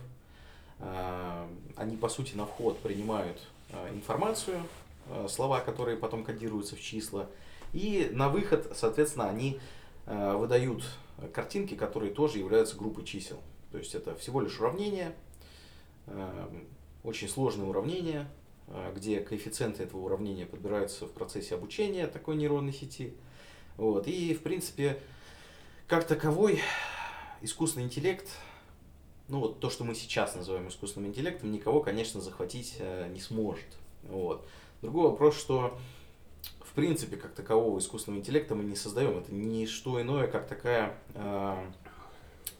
[0.80, 1.48] э,
[1.78, 3.40] они, по сути, на вход принимают
[3.70, 4.62] э, информацию,
[5.08, 7.30] э, слова, которые потом кодируются в числа,
[7.76, 9.60] и на выход, соответственно, они
[10.06, 10.86] э, выдают
[11.34, 13.42] картинки, которые тоже являются группой чисел.
[13.74, 15.14] То есть это всего лишь уравнение,
[16.08, 16.48] э,
[17.04, 18.30] очень сложное уравнение,
[18.70, 23.14] э, где коэффициенты этого уравнения подбираются в процессе обучения такой нейронной сети.
[23.76, 24.08] Вот.
[24.08, 24.98] И, в принципе,
[25.86, 26.62] как таковой
[27.42, 28.30] искусственный интеллект,
[29.28, 32.80] ну вот то, что мы сейчас называем искусственным интеллектом, никого, конечно, захватить
[33.12, 33.68] не сможет.
[34.04, 34.48] Вот.
[34.82, 35.78] Другой вопрос, что
[36.76, 39.18] принципе, как такового искусственного интеллекта мы не создаем.
[39.18, 41.66] Это не что иное, как такая э,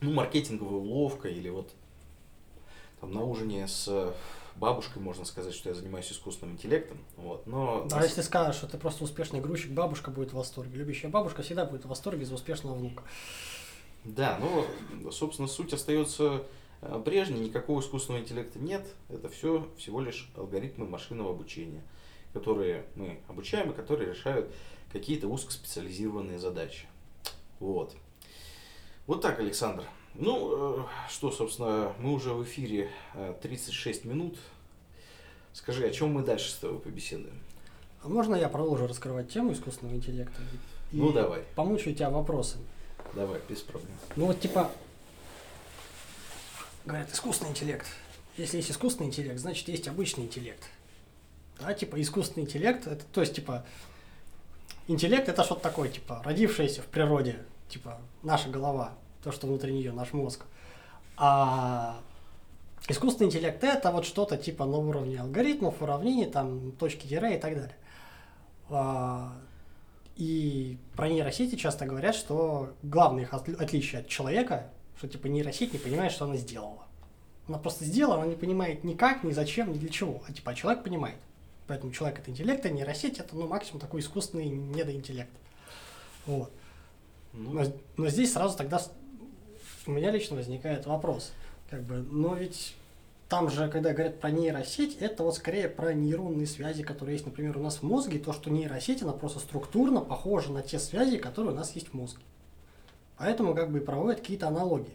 [0.02, 1.72] ну, маркетинговая уловка или вот
[3.00, 4.14] там на ужине с
[4.56, 6.98] бабушкой можно сказать, что я занимаюсь искусственным интеллектом.
[7.18, 7.88] Вот, но...
[7.92, 10.78] А если скажешь, что ты просто успешный грузчик, бабушка будет в восторге.
[10.78, 13.04] Любящая бабушка всегда будет в восторге за успешного внука.
[14.04, 16.44] Да, ну, собственно, суть остается
[16.82, 18.86] э, прежней, никакого искусственного интеллекта нет.
[19.10, 21.84] Это все всего лишь алгоритмы машинного обучения,
[22.36, 24.52] которые мы обучаем и которые решают
[24.92, 26.86] какие-то узкоспециализированные задачи.
[27.62, 27.96] Вот.
[29.08, 29.86] Вот так, Александр.
[30.16, 32.92] Ну, э, что, собственно, мы уже в эфире
[33.42, 34.38] 36 э, минут.
[35.54, 37.40] Скажи, о чем мы дальше с тобой побеседуем?
[38.04, 40.42] А можно я продолжу раскрывать тему искусственного интеллекта?
[40.92, 41.44] И ну, давай.
[41.56, 42.66] Помучаю тебя вопросами.
[43.14, 43.96] Давай, без проблем.
[44.18, 44.72] Ну, вот типа,
[46.86, 47.88] говорят, искусственный интеллект.
[48.36, 50.64] Если есть искусственный интеллект, значит, есть обычный интеллект.
[51.60, 53.66] Да, типа, искусственный интеллект, это, то есть, типа,
[54.88, 57.38] интеллект это что-то такое, типа, родившееся в природе,
[57.70, 58.94] типа, наша голова,
[59.24, 60.46] то, что внутри нее, наш мозг.
[61.18, 62.00] А
[62.88, 67.56] искусственный интеллект это вот что-то типа на уровне алгоритмов, уравнений, там, точки тире и так
[67.56, 67.76] далее.
[68.70, 69.34] А,
[70.16, 75.80] и про нейросети часто говорят, что главное их отличие от человека, что типа нейросеть не
[75.80, 76.84] понимает, что она сделала.
[77.48, 80.22] Она просто сделала, она не понимает ни как, ни зачем, ни для чего.
[80.28, 81.18] А типа а человек понимает.
[81.68, 85.32] Поэтому человек это интеллект, а нейросеть это ну максимум такой искусственный недоинтеллект.
[86.26, 86.52] Вот.
[87.34, 87.54] Ну.
[87.54, 87.64] Но,
[87.98, 88.82] но здесь сразу тогда
[89.86, 91.32] у меня лично возникает вопрос,
[91.70, 92.76] как бы, но ведь
[93.30, 97.58] там же, когда говорят про нейросеть, это вот скорее про нейронные связи, которые есть, например,
[97.58, 101.18] у нас в мозге, и то, что нейросеть, она просто структурно похожа на те связи,
[101.18, 102.22] которые у нас есть в мозге.
[103.18, 104.94] Поэтому как бы проводят какие-то аналогии.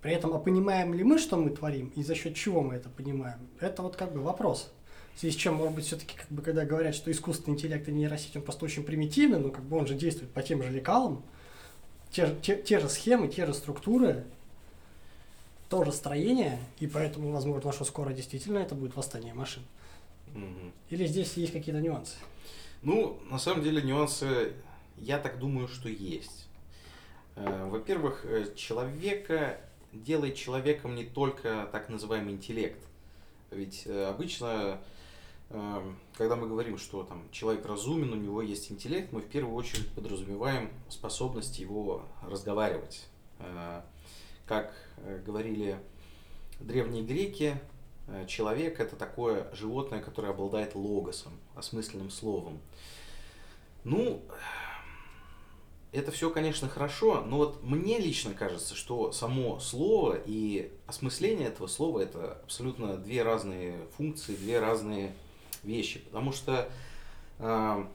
[0.00, 2.88] При этом, а понимаем ли мы, что мы творим, и за счет чего мы это
[2.88, 4.72] понимаем, это вот как бы вопрос.
[5.16, 7.92] В связи с чем, может быть, все-таки, как бы, когда говорят, что искусственный интеллект и
[7.92, 11.24] нейросеть, он просто очень примитивный, но как бы он же действует по тем же лекалам,
[12.10, 14.24] те, те, те же схемы, те же структуры,
[15.70, 19.62] то же строение, и поэтому, возможно, что скоро действительно это будет восстание машин.
[20.34, 20.72] Угу.
[20.90, 22.16] Или здесь есть какие-то нюансы?
[22.82, 24.52] Ну, на самом деле нюансы,
[24.98, 26.46] я так думаю, что есть.
[27.36, 29.58] Э, во-первых, э, человека
[29.94, 32.82] делает человеком не только так называемый интеллект.
[33.50, 34.78] Ведь э, обычно
[35.48, 39.92] когда мы говорим, что там человек разумен, у него есть интеллект, мы в первую очередь
[39.92, 43.06] подразумеваем способность его разговаривать.
[43.38, 43.82] Э,
[44.46, 45.78] как э, говорили
[46.60, 47.60] древние греки,
[48.08, 52.60] э, человек это такое животное, которое обладает логосом, осмысленным словом.
[53.84, 54.22] Ну,
[55.92, 61.68] это все, конечно, хорошо, но вот мне лично кажется, что само слово и осмысление этого
[61.68, 65.14] слова это абсолютно две разные функции, две разные
[65.66, 66.70] вещи, потому что
[67.38, 67.86] э,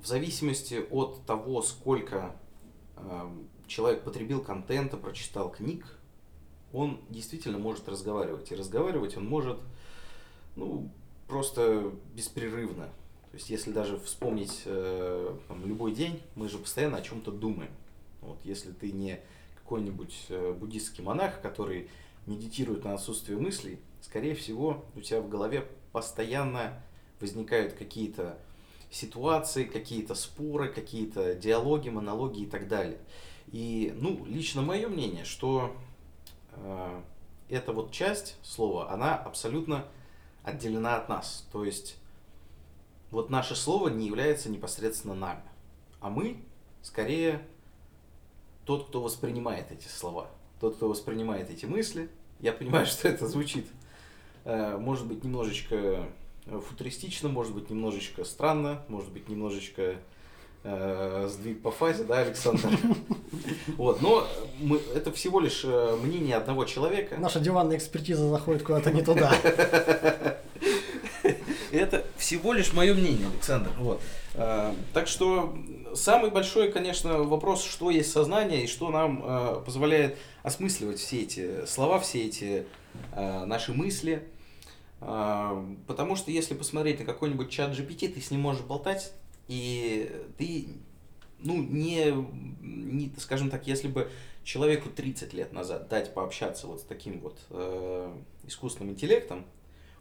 [0.00, 2.36] в зависимости от того, сколько
[2.96, 3.28] э,
[3.66, 5.84] человек потребил контента, прочитал книг,
[6.72, 8.52] он действительно может разговаривать.
[8.52, 9.58] И разговаривать он может
[10.56, 10.90] ну,
[11.26, 12.86] просто беспрерывно.
[13.30, 17.70] То есть, если даже вспомнить э, там, любой день, мы же постоянно о чем-то думаем.
[18.22, 19.20] Вот, если ты не
[19.62, 21.88] какой-нибудь э, буддийский монах, который
[22.26, 26.82] медитирует на отсутствие мыслей, скорее всего, у тебя в голове постоянно
[27.20, 28.38] возникают какие-то
[28.90, 32.98] ситуации, какие-то споры, какие-то диалоги, монологи и так далее.
[33.52, 35.74] И, ну, лично мое мнение, что
[36.52, 37.02] э,
[37.48, 39.86] эта вот часть слова, она абсолютно
[40.42, 41.46] отделена от нас.
[41.52, 41.96] То есть,
[43.10, 45.42] вот наше слово не является непосредственно нами,
[46.00, 46.42] а мы
[46.82, 47.42] скорее
[48.64, 50.28] тот, кто воспринимает эти слова,
[50.60, 52.08] тот, кто воспринимает эти мысли.
[52.38, 53.66] Я понимаю, что это звучит,
[54.44, 56.08] э, может быть, немножечко
[56.68, 59.96] футуристично, может быть немножечко странно, может быть немножечко
[60.64, 62.68] э, сдвиг по фазе, да, Александр?
[63.76, 64.26] Вот, но
[64.58, 67.16] мы, это всего лишь э, мнение одного человека.
[67.18, 69.32] Наша диванная экспертиза заходит куда-то не туда.
[71.72, 73.70] Это всего лишь мое мнение, Александр.
[73.78, 74.00] Вот.
[74.34, 75.56] Э, так что
[75.94, 81.66] самый большой, конечно, вопрос, что есть сознание и что нам э, позволяет осмысливать все эти
[81.66, 82.66] слова, все эти
[83.12, 84.24] э, наши мысли.
[85.00, 89.12] Потому что если посмотреть на какой-нибудь чат GPT, ты с ним можешь болтать,
[89.48, 90.68] и ты,
[91.38, 92.12] ну, не,
[92.60, 94.10] не скажем так, если бы
[94.44, 99.46] человеку 30 лет назад дать пообщаться вот с таким вот э, искусственным интеллектом,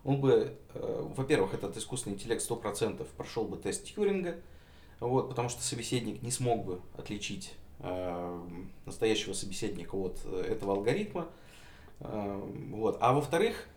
[0.03, 4.35] он бы, э, во-первых, этот искусственный интеллект 100% прошел бы тест Тьюринга,
[4.99, 8.47] вот, потому что собеседник не смог бы отличить э,
[8.85, 11.29] настоящего собеседника от э, этого алгоритма.
[11.99, 12.41] Э,
[12.71, 12.97] вот.
[13.01, 13.67] А во-вторых,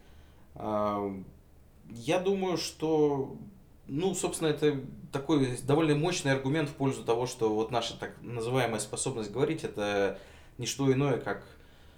[0.54, 3.36] я думаю, что,
[3.86, 4.80] ну, собственно, это
[5.12, 10.18] такой довольно мощный аргумент в пользу того, что вот наша так называемая способность говорить, это
[10.58, 11.44] не что иное, как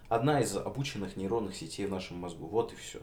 [0.08, 2.46] одна из обученных нейронных сетей в нашем мозгу.
[2.46, 3.00] Вот и все.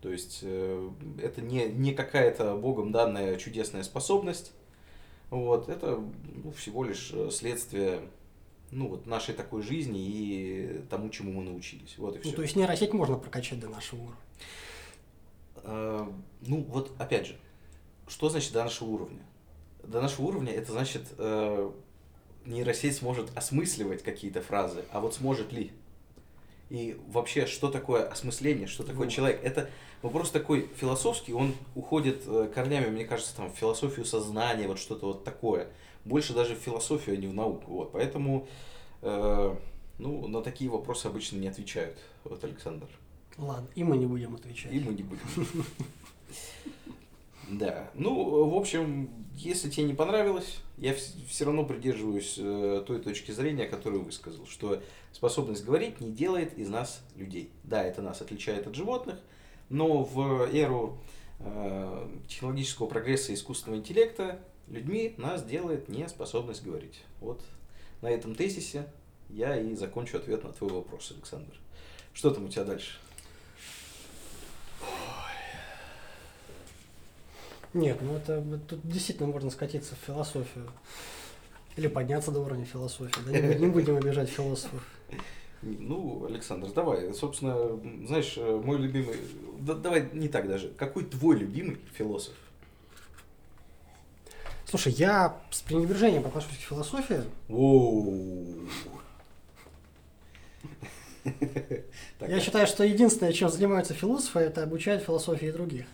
[0.00, 0.90] То есть э,
[1.22, 4.52] это не, не какая-то богом данная чудесная способность.
[5.30, 5.98] Вот, это
[6.44, 8.02] ну, всего лишь следствие
[8.70, 11.96] ну, вот нашей такой жизни и тому, чему мы научились.
[11.96, 12.30] Вот и все.
[12.30, 14.18] Ну, то есть нейросеть можно прокачать до нашего уровня.
[15.64, 16.06] Э,
[16.42, 17.36] ну, вот опять же,
[18.06, 19.22] что значит до нашего уровня?
[19.82, 21.70] До нашего уровня это значит э,
[22.46, 25.72] нейросеть сможет осмысливать какие-то фразы, а вот сможет ли?
[26.70, 29.10] И вообще, что такое осмысление, что такое вот.
[29.10, 29.40] человек?
[29.42, 29.68] Это
[30.02, 35.06] вопрос такой философский, он уходит э, корнями, мне кажется, там, в философию сознания, вот что-то
[35.06, 35.68] вот такое.
[36.04, 37.70] Больше даже в философию, а не в науку.
[37.70, 37.92] Вот.
[37.92, 38.46] Поэтому
[39.02, 39.56] э,
[39.98, 41.98] ну, на такие вопросы обычно не отвечают.
[42.24, 42.88] Вот, Александр.
[43.38, 44.72] Ладно, и мы не будем отвечать.
[44.72, 45.22] И мы не будем.
[47.50, 47.90] Да.
[47.94, 50.94] Ну, в общем, если тебе не понравилось, я
[51.28, 54.82] все равно придерживаюсь э, той точки зрения, которую высказал, что
[55.12, 57.50] способность говорить не делает из нас людей.
[57.62, 59.18] Да, это нас отличает от животных,
[59.68, 60.98] но в эру
[61.40, 67.02] э, технологического прогресса и искусственного интеллекта людьми нас делает неспособность говорить.
[67.20, 67.42] Вот
[68.00, 68.86] на этом тезисе
[69.28, 71.54] я и закончу ответ на твой вопрос, Александр.
[72.12, 72.98] Что там у тебя дальше?
[77.74, 80.70] Нет, ну это тут действительно можно скатиться в философию.
[81.76, 83.20] Или подняться до уровня философии.
[83.26, 84.80] Да не, не будем обижать философов.
[85.60, 89.16] Ну, Александр, давай, собственно, знаешь, э, мой любимый,
[89.60, 92.34] да, давай не так даже, какой твой любимый философ?
[94.66, 97.22] Слушай, я с пренебрежением отношусь к философии.
[102.20, 105.86] Я считаю, что единственное, чем занимаются философы, это обучать философии других.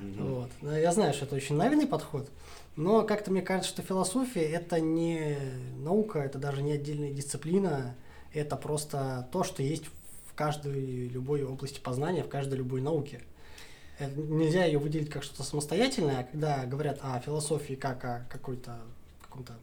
[0.00, 0.28] Угу.
[0.28, 0.50] Вот.
[0.62, 2.30] Я знаю, что это очень наивный подход,
[2.76, 5.36] но как-то мне кажется, что философия это не
[5.78, 7.94] наука, это даже не отдельная дисциплина,
[8.32, 9.84] это просто то, что есть
[10.30, 13.20] в каждой любой области познания, в каждой любой науке.
[13.98, 18.78] Это, нельзя ее выделить как что-то самостоятельное, а когда говорят о философии как о какой-то
[19.22, 19.54] каком-то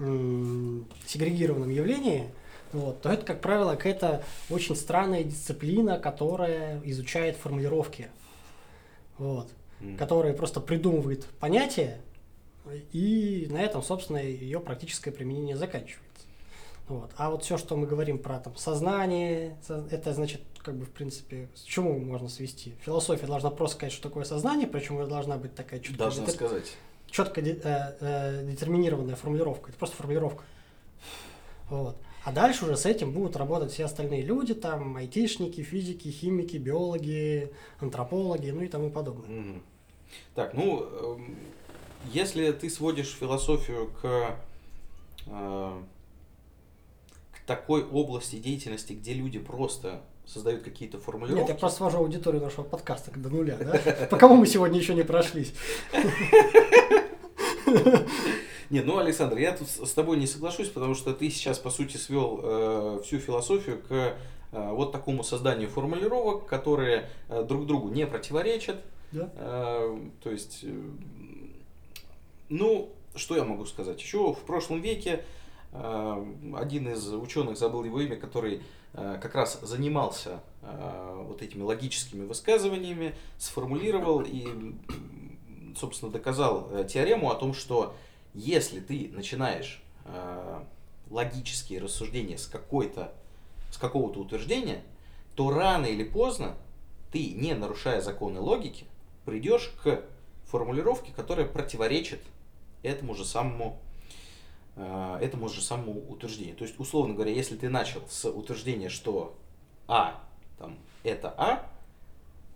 [0.00, 2.28] м- сегрегированном явлении,
[2.72, 8.08] вот, то это, как правило, какая-то очень странная дисциплина, которая изучает формулировки.
[9.16, 9.48] Вот
[9.80, 9.96] mm.
[9.96, 12.00] которая просто придумывает понятие,
[12.92, 16.04] и на этом, собственно, ее практическое применение заканчивается.
[16.88, 17.10] Вот.
[17.16, 19.56] А вот все, что мы говорим про там, сознание,
[19.90, 22.74] это значит, как бы, в принципе, с чему можно свести?
[22.80, 26.36] Философия должна просто сказать, что такое сознание, причем должна быть такая четкая, должна детер...
[26.36, 26.76] сказать.
[27.10, 27.56] четко э,
[28.00, 29.70] э, детерминированная формулировка.
[29.70, 30.44] Это просто формулировка.
[31.68, 31.98] Вот.
[32.28, 37.50] А дальше уже с этим будут работать все остальные люди, там, айтишники, физики, химики, биологи,
[37.80, 39.30] антропологи, ну и тому подобное.
[39.30, 39.60] Mm-hmm.
[40.34, 41.38] Так, ну, эм,
[42.12, 44.36] если ты сводишь философию к,
[45.26, 45.82] э,
[47.32, 51.40] к такой области деятельности, где люди просто создают какие-то формулировки.
[51.40, 54.06] Нет, я просто свожу аудиторию нашего подкаста до нуля, да?
[54.10, 55.54] По кому мы сегодня еще не прошлись?
[58.70, 61.96] Нет, ну, Александр, я тут с тобой не соглашусь, потому что ты сейчас, по сути,
[61.96, 64.14] свел э, всю философию к э,
[64.52, 68.76] вот такому созданию формулировок, которые э, друг другу не противоречат.
[69.10, 69.30] Да.
[69.36, 70.82] Э, то есть, э,
[72.50, 74.00] ну, что я могу сказать?
[74.02, 75.24] Еще в прошлом веке
[75.72, 78.62] э, один из ученых, забыл его имя, который
[78.92, 84.74] э, как раз занимался э, вот этими логическими высказываниями, сформулировал и,
[85.74, 87.94] собственно, доказал теорему о том, что
[88.38, 90.64] если ты начинаешь э,
[91.10, 93.12] логические рассуждения с какой-то
[93.70, 94.82] с какого-то утверждения,
[95.34, 96.54] то рано или поздно
[97.12, 98.86] ты, не нарушая законы логики,
[99.24, 100.02] придешь к
[100.46, 102.20] формулировке, которая противоречит
[102.82, 103.80] этому же самому
[104.76, 106.56] э, этому же самому утверждению.
[106.56, 109.36] То есть, условно говоря, если ты начал с утверждения, что
[109.86, 110.24] А
[110.58, 111.70] там, это А,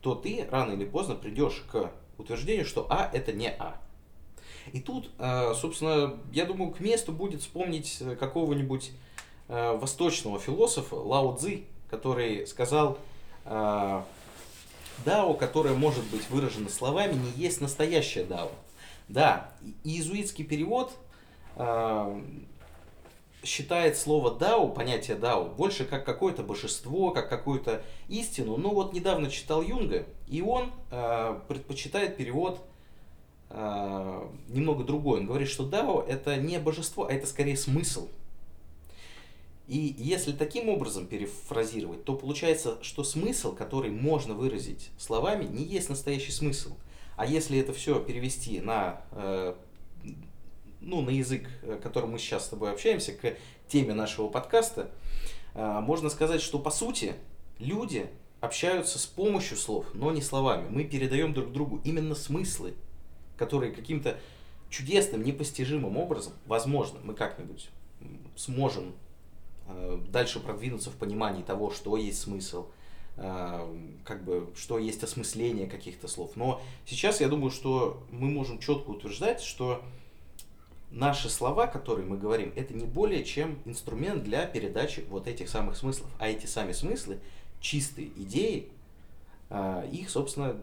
[0.01, 3.81] то ты рано или поздно придешь к утверждению, что А это не А.
[4.73, 8.93] И тут, э, собственно, я думаю, к месту будет вспомнить э, какого-нибудь
[9.49, 12.99] э, восточного философа Лао Цзи, который сказал,
[13.45, 18.51] дао, которое может быть выражено словами, не есть настоящее дао.
[19.09, 19.51] Да,
[19.85, 20.93] иезуитский перевод
[23.45, 28.57] считает слово дао, понятие дао, больше как какое-то божество, как какую-то истину.
[28.57, 30.73] Но вот недавно читал Юнга, и он
[31.49, 32.65] предпочитает перевод
[34.49, 35.21] немного другой.
[35.21, 38.09] Он говорит, что дао это не божество, а это скорее смысл.
[39.69, 45.89] И если таким образом перефразировать, то получается, что смысл, который можно выразить словами, не есть
[45.89, 46.77] настоящий смысл.
[47.17, 49.55] А если это все перевести на э,
[50.81, 53.37] ну, на язык, э, которым мы сейчас с тобой общаемся, к
[53.69, 54.91] теме нашего подкаста,
[55.55, 57.15] э, можно сказать, что по сути
[57.59, 60.69] люди общаются с помощью слов, но не словами.
[60.69, 62.75] Мы передаем друг другу именно смыслы,
[63.37, 64.19] которые каким-то
[64.71, 67.69] чудесным, непостижимым образом, возможно, мы как-нибудь
[68.37, 68.95] сможем
[69.69, 72.67] э, дальше продвинуться в понимании того, что есть смысл,
[73.15, 76.33] как бы, что есть осмысление каких-то слов.
[76.35, 79.83] Но сейчас я думаю, что мы можем четко утверждать, что
[80.93, 85.77] наши слова, которые мы говорим, это не более чем инструмент для передачи вот этих самых
[85.77, 86.11] смыслов.
[86.19, 87.19] А эти сами смыслы,
[87.61, 88.69] чистые идеи,
[89.51, 90.61] а, их, собственно,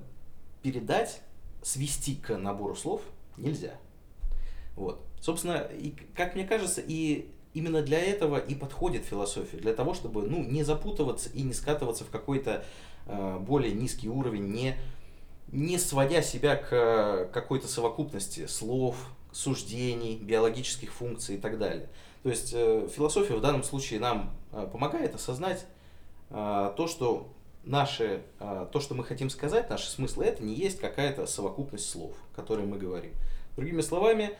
[0.61, 1.21] передать,
[1.61, 3.01] свести к набору слов
[3.37, 3.73] нельзя.
[4.75, 5.01] Вот.
[5.21, 10.23] Собственно, и, как мне кажется, и именно для этого и подходит философия, для того, чтобы
[10.23, 12.63] ну, не запутываться и не скатываться в какой-то
[13.05, 14.75] э, более низкий уровень, не,
[15.51, 18.95] не сводя себя к какой-то совокупности слов,
[19.31, 21.89] суждений, биологических функций и так далее.
[22.23, 25.65] То есть э, философия в данном случае нам э, помогает осознать
[26.29, 27.31] э, то, что
[27.69, 32.15] наши, э, то, что мы хотим сказать, наши смыслы, это не есть какая-то совокупность слов,
[32.35, 33.13] которые мы говорим.
[33.55, 34.31] Другими словами,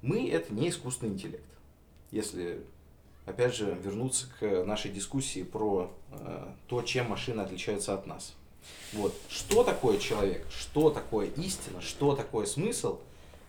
[0.00, 1.44] мы это не искусственный интеллект.
[2.10, 2.62] Если,
[3.26, 8.34] опять же, вернуться к нашей дискуссии про э, то, чем машины отличаются от нас.
[8.94, 9.14] Вот.
[9.28, 10.46] Что такое человек?
[10.50, 11.82] Что такое истина?
[11.82, 13.00] Что такое смысл?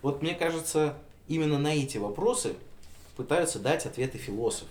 [0.02, 2.56] Вот мне кажется, именно на эти вопросы
[3.16, 4.70] пытаются дать ответы философы.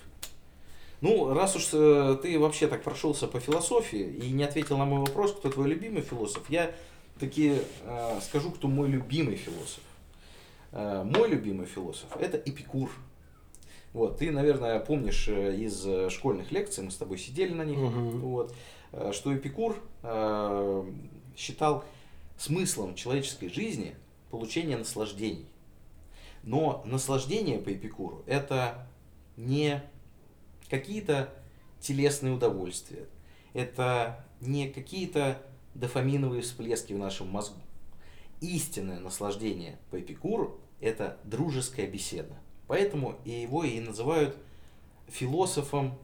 [1.01, 4.99] Ну, раз уж э, ты вообще так прошелся по философии и не ответил на мой
[4.99, 6.71] вопрос, кто твой любимый философ, я
[7.19, 9.83] таки э, скажу, кто мой любимый философ.
[10.71, 12.91] Э, мой любимый философ– это Эпикур.
[13.93, 17.79] Вот, ты, наверное, помнишь э, из э, школьных лекций, мы с тобой сидели на них,
[17.79, 18.17] угу.
[18.19, 18.55] вот,
[19.11, 20.91] что Эпикур э,
[21.35, 21.83] считал
[22.37, 23.95] смыслом человеческой жизни–
[24.31, 25.45] получения наслаждений.
[26.43, 28.87] Но наслаждение по Эпикуру это
[29.37, 29.83] не
[30.71, 31.29] какие-то
[31.81, 33.07] телесные удовольствия,
[33.53, 35.41] это не какие-то
[35.75, 37.59] дофаминовые всплески в нашем мозгу.
[38.39, 42.33] Истинное наслаждение по Эпикуру– это дружеская беседа.
[42.67, 44.37] Поэтому и его и называют
[45.09, 45.97] философом,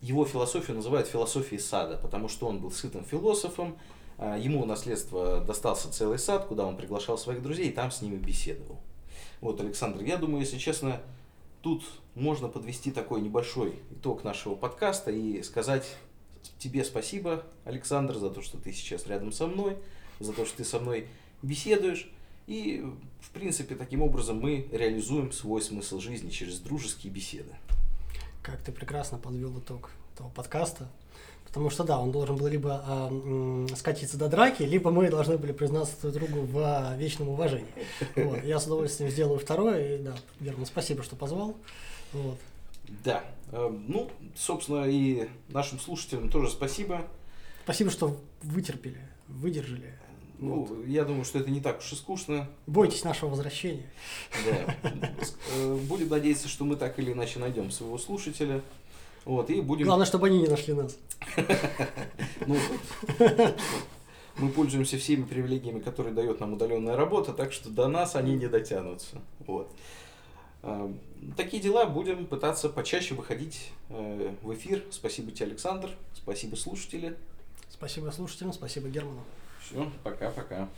[0.00, 3.76] его философию называют философией сада, потому что он был сытым философом,
[4.16, 8.16] а, ему наследство достался целый сад, куда он приглашал своих друзей и там с ними
[8.16, 8.78] беседовал.
[9.40, 11.00] Вот, Александр, я думаю, если честно,
[11.62, 11.84] тут
[12.14, 15.96] можно подвести такой небольшой итог нашего подкаста и сказать
[16.58, 19.76] тебе спасибо, Александр, за то, что ты сейчас рядом со мной,
[20.20, 21.06] за то, что ты со мной
[21.42, 22.10] беседуешь.
[22.46, 22.84] И,
[23.20, 27.52] в принципе, таким образом мы реализуем свой смысл жизни через дружеские беседы.
[28.42, 30.90] Как ты прекрасно подвел итог этого подкаста.
[31.52, 35.52] Потому что да, он должен был либо э, скатиться до драки, либо мы должны были
[35.52, 37.68] признаться друг другу в э, вечном уважении.
[38.16, 38.42] Вот.
[38.42, 39.96] Я с удовольствием сделаю второе.
[39.96, 41.54] И да, Герман, спасибо, что позвал.
[42.14, 42.38] Вот.
[43.04, 43.22] Да.
[43.50, 47.02] Э, ну, собственно, и нашим слушателям тоже спасибо.
[47.64, 49.94] Спасибо, что вытерпели, выдержали.
[50.38, 50.86] Ну, вот.
[50.86, 52.48] я думаю, что это не так уж и скучно.
[52.66, 53.90] Бойтесь нашего возвращения.
[54.46, 54.74] Да.
[55.54, 58.62] Э, будем надеяться, что мы так или иначе найдем своего слушателя.
[59.24, 59.86] Вот, и будем...
[59.86, 60.96] Главное, чтобы они не нашли нас.
[62.46, 62.56] Ну,
[64.36, 68.48] мы пользуемся всеми привилегиями, которые дает нам удаленная работа, так что до нас они не
[68.48, 69.18] дотянутся.
[69.40, 69.70] Вот.
[70.62, 70.92] А,
[71.36, 74.82] такие дела будем пытаться почаще выходить э, в эфир.
[74.90, 75.90] Спасибо тебе, Александр.
[76.14, 77.16] Спасибо, слушатели.
[77.68, 79.20] Спасибо слушателям, спасибо Герману.
[79.60, 80.68] Все, пока-пока.